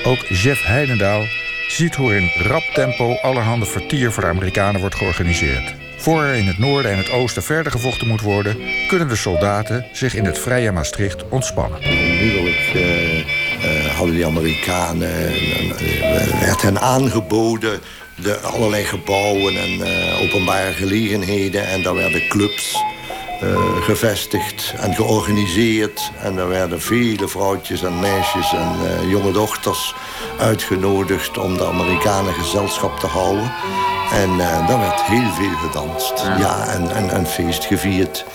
Ook 0.04 0.28
Jeff 0.28 0.64
Heidendaal 0.64 1.24
ziet 1.68 1.96
hoe 1.96 2.16
in 2.16 2.32
rap 2.44 2.64
tempo 2.74 3.16
allerhande 3.22 3.66
vertier 3.66 4.12
voor 4.12 4.24
de 4.24 4.30
Amerikanen 4.30 4.80
wordt 4.80 4.96
georganiseerd. 4.96 5.74
Voor 5.98 6.24
er 6.24 6.36
in 6.36 6.46
het 6.46 6.58
noorden 6.58 6.92
en 6.92 6.98
het 6.98 7.12
oosten 7.12 7.44
verder 7.44 7.72
gevochten 7.72 8.08
moet 8.08 8.22
worden, 8.22 8.58
kunnen 8.88 9.08
de 9.08 9.16
soldaten 9.16 9.86
zich 9.92 10.16
in 10.16 10.26
het 10.26 10.40
vrije 10.40 10.72
Maastricht 10.72 11.30
ontspannen. 11.30 11.80
Onmiddellijk 11.80 12.72
uh, 12.76 13.18
uh, 13.18 13.86
hadden 13.86 14.16
die 14.16 14.26
Amerikanen, 14.26 15.34
uh, 15.34 16.40
werd 16.40 16.62
hen 16.62 16.80
aangeboden 16.82 17.80
de 18.16 18.38
allerlei 18.38 18.84
gebouwen 18.84 19.58
en 19.58 19.82
openbare 20.22 20.74
gelegenheden 20.74 21.68
en 21.68 21.82
daar 21.82 21.96
werden 21.96 22.28
clubs 22.28 22.78
uh, 23.44 23.58
gevestigd 23.82 24.74
en 24.78 24.94
georganiseerd. 24.94 26.12
En 26.22 26.38
er 26.38 26.48
werden 26.48 26.82
vele 26.82 27.28
vrouwtjes 27.28 27.84
en 27.84 28.00
meisjes 28.00 28.54
en 28.54 28.76
uh, 28.84 29.10
jonge 29.12 29.32
dochters 29.32 29.96
uitgenodigd 30.40 31.38
om 31.38 31.58
de 31.58 31.66
Amerikanen 31.66 32.34
gezelschap 32.34 33.00
te 33.00 33.08
houden. 33.08 33.52
En 34.12 34.30
uh, 34.30 34.68
daar 34.68 34.80
werd 34.80 35.02
heel 35.02 35.32
veel 35.32 35.58
gedanst. 35.68 36.14
Ja, 36.24 36.38
ja 36.38 36.68
en, 36.68 36.96
en, 36.96 37.10
en 37.10 37.26
feest 37.26 37.66
gevierd. 37.66 38.26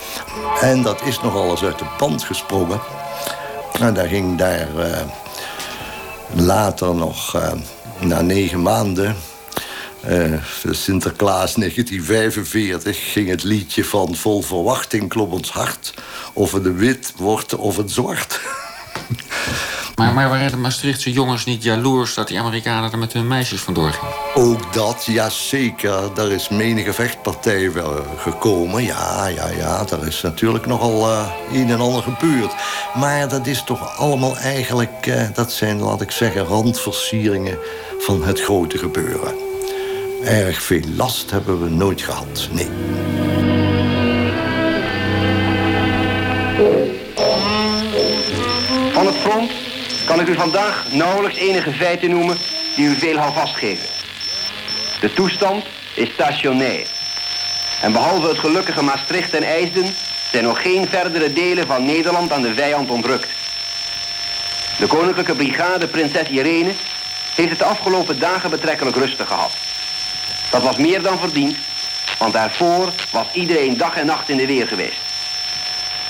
En 0.61 0.81
dat 0.81 1.01
is 1.03 1.21
nogal 1.21 1.49
eens 1.49 1.63
uit 1.63 1.79
de 1.79 1.85
pand 1.97 2.23
gesprongen. 2.23 2.79
En 3.79 3.93
daar 3.93 4.07
ging 4.07 4.37
daar 4.37 4.67
later 6.33 6.95
nog, 6.95 7.37
na 7.99 8.21
negen 8.21 8.61
maanden 8.61 9.15
uh, 10.09 10.33
Sinterklaas 10.71 11.53
1945 11.53 13.11
ging 13.11 13.29
het 13.29 13.43
liedje 13.43 13.85
van 13.85 14.15
Vol 14.15 14.41
verwachting 14.41 15.09
klop 15.09 15.31
ons 15.31 15.51
hart. 15.51 15.93
Of 16.33 16.51
het 16.51 16.65
een 16.65 16.77
wit 16.77 17.13
wordt 17.17 17.55
of 17.55 17.77
het 17.77 17.91
zwart. 17.91 18.39
Maar, 19.95 20.13
maar 20.13 20.29
waren 20.29 20.51
de 20.51 20.57
Maastrichtse 20.57 21.11
jongens 21.11 21.45
niet 21.45 21.63
jaloers 21.63 22.13
dat 22.13 22.27
die 22.27 22.39
Amerikanen 22.39 22.91
er 22.91 22.97
met 22.97 23.13
hun 23.13 23.27
meisjes 23.27 23.61
vandoor 23.61 23.91
gingen? 23.91 24.15
Ook 24.49 24.73
dat, 24.73 25.05
ja 25.05 25.29
zeker. 25.29 26.13
Daar 26.13 26.31
is 26.31 26.49
menige 26.49 26.93
vechtpartij 26.93 27.71
wel 27.71 28.05
gekomen. 28.17 28.83
Ja, 28.83 29.27
ja, 29.27 29.47
ja. 29.47 29.83
Daar 29.83 30.07
is 30.07 30.21
natuurlijk 30.21 30.65
nogal 30.65 31.09
uh, 31.09 31.31
een 31.53 31.69
en 31.69 31.79
ander 31.79 32.03
gebeurd. 32.03 32.53
Maar 32.95 33.29
dat 33.29 33.47
is 33.47 33.63
toch 33.63 33.97
allemaal 33.97 34.37
eigenlijk... 34.37 35.05
Uh, 35.05 35.23
dat 35.33 35.51
zijn, 35.51 35.79
laat 35.79 36.01
ik 36.01 36.11
zeggen, 36.11 36.45
randversieringen 36.45 37.57
van 37.99 38.23
het 38.23 38.41
grote 38.41 38.77
gebeuren. 38.77 39.54
Erg 40.25 40.61
veel 40.61 40.81
last 40.95 41.31
hebben 41.31 41.63
we 41.63 41.69
nooit 41.69 42.01
gehad, 42.01 42.47
nee. 42.51 42.69
Van 48.91 49.05
het 49.05 49.15
front 49.15 49.51
kan 50.05 50.19
ik 50.19 50.27
u 50.27 50.35
vandaag 50.35 50.85
nauwelijks 50.91 51.37
enige 51.37 51.71
feiten 51.71 52.09
noemen 52.09 52.37
die 52.75 52.87
u 52.87 52.95
veel 52.95 53.17
houvast 53.17 53.55
geven. 53.55 53.87
De 54.99 55.13
toestand 55.13 55.65
is 55.95 56.09
stationair. 56.09 56.87
En 57.81 57.91
behalve 57.91 58.27
het 58.27 58.37
gelukkige 58.37 58.83
Maastricht 58.83 59.33
en 59.33 59.43
IJsden 59.43 59.95
zijn 60.31 60.43
nog 60.43 60.61
geen 60.61 60.87
verdere 60.87 61.33
delen 61.33 61.67
van 61.67 61.85
Nederland 61.85 62.31
aan 62.31 62.41
de 62.41 62.53
vijand 62.53 62.89
ontrukt. 62.89 63.29
De 64.79 64.87
koninklijke 64.87 65.35
brigade 65.35 65.87
Prinses 65.87 66.29
Irene 66.29 66.71
heeft 67.35 67.49
het 67.49 67.59
de 67.59 67.65
afgelopen 67.65 68.19
dagen 68.19 68.49
betrekkelijk 68.49 68.95
rustig 68.95 69.27
gehad. 69.27 69.51
Dat 70.55 70.63
was 70.63 70.77
meer 70.77 71.01
dan 71.01 71.19
verdiend, 71.19 71.55
want 72.19 72.33
daarvoor 72.33 72.89
was 73.11 73.25
iedereen 73.33 73.77
dag 73.77 73.95
en 73.95 74.05
nacht 74.05 74.29
in 74.29 74.37
de 74.37 74.45
weer 74.45 74.67
geweest. 74.67 74.99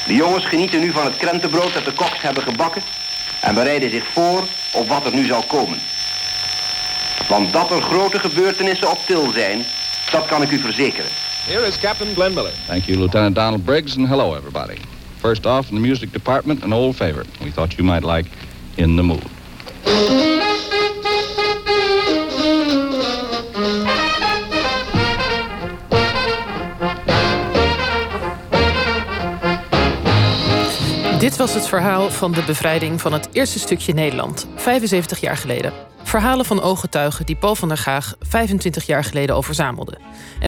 De 0.08 0.13
jongens 0.13 0.45
genieten 0.45 0.79
nu 0.79 0.91
van 0.91 1.05
het 1.05 1.17
krentenbrood 1.17 1.73
dat 1.73 1.86
de 1.86 1.91
koks 1.91 2.21
hebben 2.21 2.43
gebakken 2.43 2.81
en 3.39 3.53
bereiden 3.53 3.89
zich 3.89 4.03
voor 4.13 4.43
op 4.71 4.88
wat 4.88 5.05
er 5.05 5.13
nu 5.13 5.25
zal 5.25 5.41
komen. 5.41 5.79
Want 7.27 7.53
dat 7.53 7.71
er 7.71 7.81
grote 7.81 8.19
gebeurtenissen 8.19 8.91
op 8.91 8.99
til 9.05 9.31
zijn, 9.34 9.65
dat 10.12 10.25
kan 10.25 10.41
ik 10.41 10.51
u 10.51 10.60
verzekeren. 10.60 11.10
Here 11.45 11.67
is 11.67 11.79
Captain 11.79 12.13
Glenn 12.13 12.34
Miller. 12.34 12.53
Thank 12.67 12.84
you, 12.84 12.97
Lieutenant 12.97 13.36
Donald 13.36 13.65
Briggs, 13.65 13.97
and 13.97 14.08
hello, 14.08 14.36
everybody. 14.36 14.77
First 15.19 15.45
off, 15.45 15.69
in 15.69 15.75
the 15.75 15.88
music 15.88 16.12
department, 16.12 16.63
an 16.63 16.73
old 16.73 16.95
favorite. 16.95 17.29
We 17.39 17.51
thought 17.51 17.73
you 17.77 17.88
might 17.88 18.15
like 18.15 18.25
In 18.75 18.95
the 18.95 19.03
Mood. 19.03 20.24
Dit 31.36 31.45
was 31.45 31.56
het 31.56 31.67
verhaal 31.67 32.10
van 32.10 32.32
de 32.32 32.43
bevrijding 32.43 33.02
van 33.02 33.13
het 33.13 33.30
eerste 33.32 33.60
stukje 33.60 33.93
Nederland, 33.93 34.48
75 34.56 35.19
jaar 35.19 35.38
geleden. 35.38 35.74
Verhalen 36.04 36.45
van 36.45 36.62
ooggetuigen 36.62 37.26
die 37.26 37.36
Paul 37.36 37.56
van 37.56 37.67
der 37.67 37.78
Gaag 37.78 38.15
25 38.19 38.86
jaar 38.86 39.04
geleden 39.04 39.36
al 39.36 39.41
verzamelde. 39.41 39.98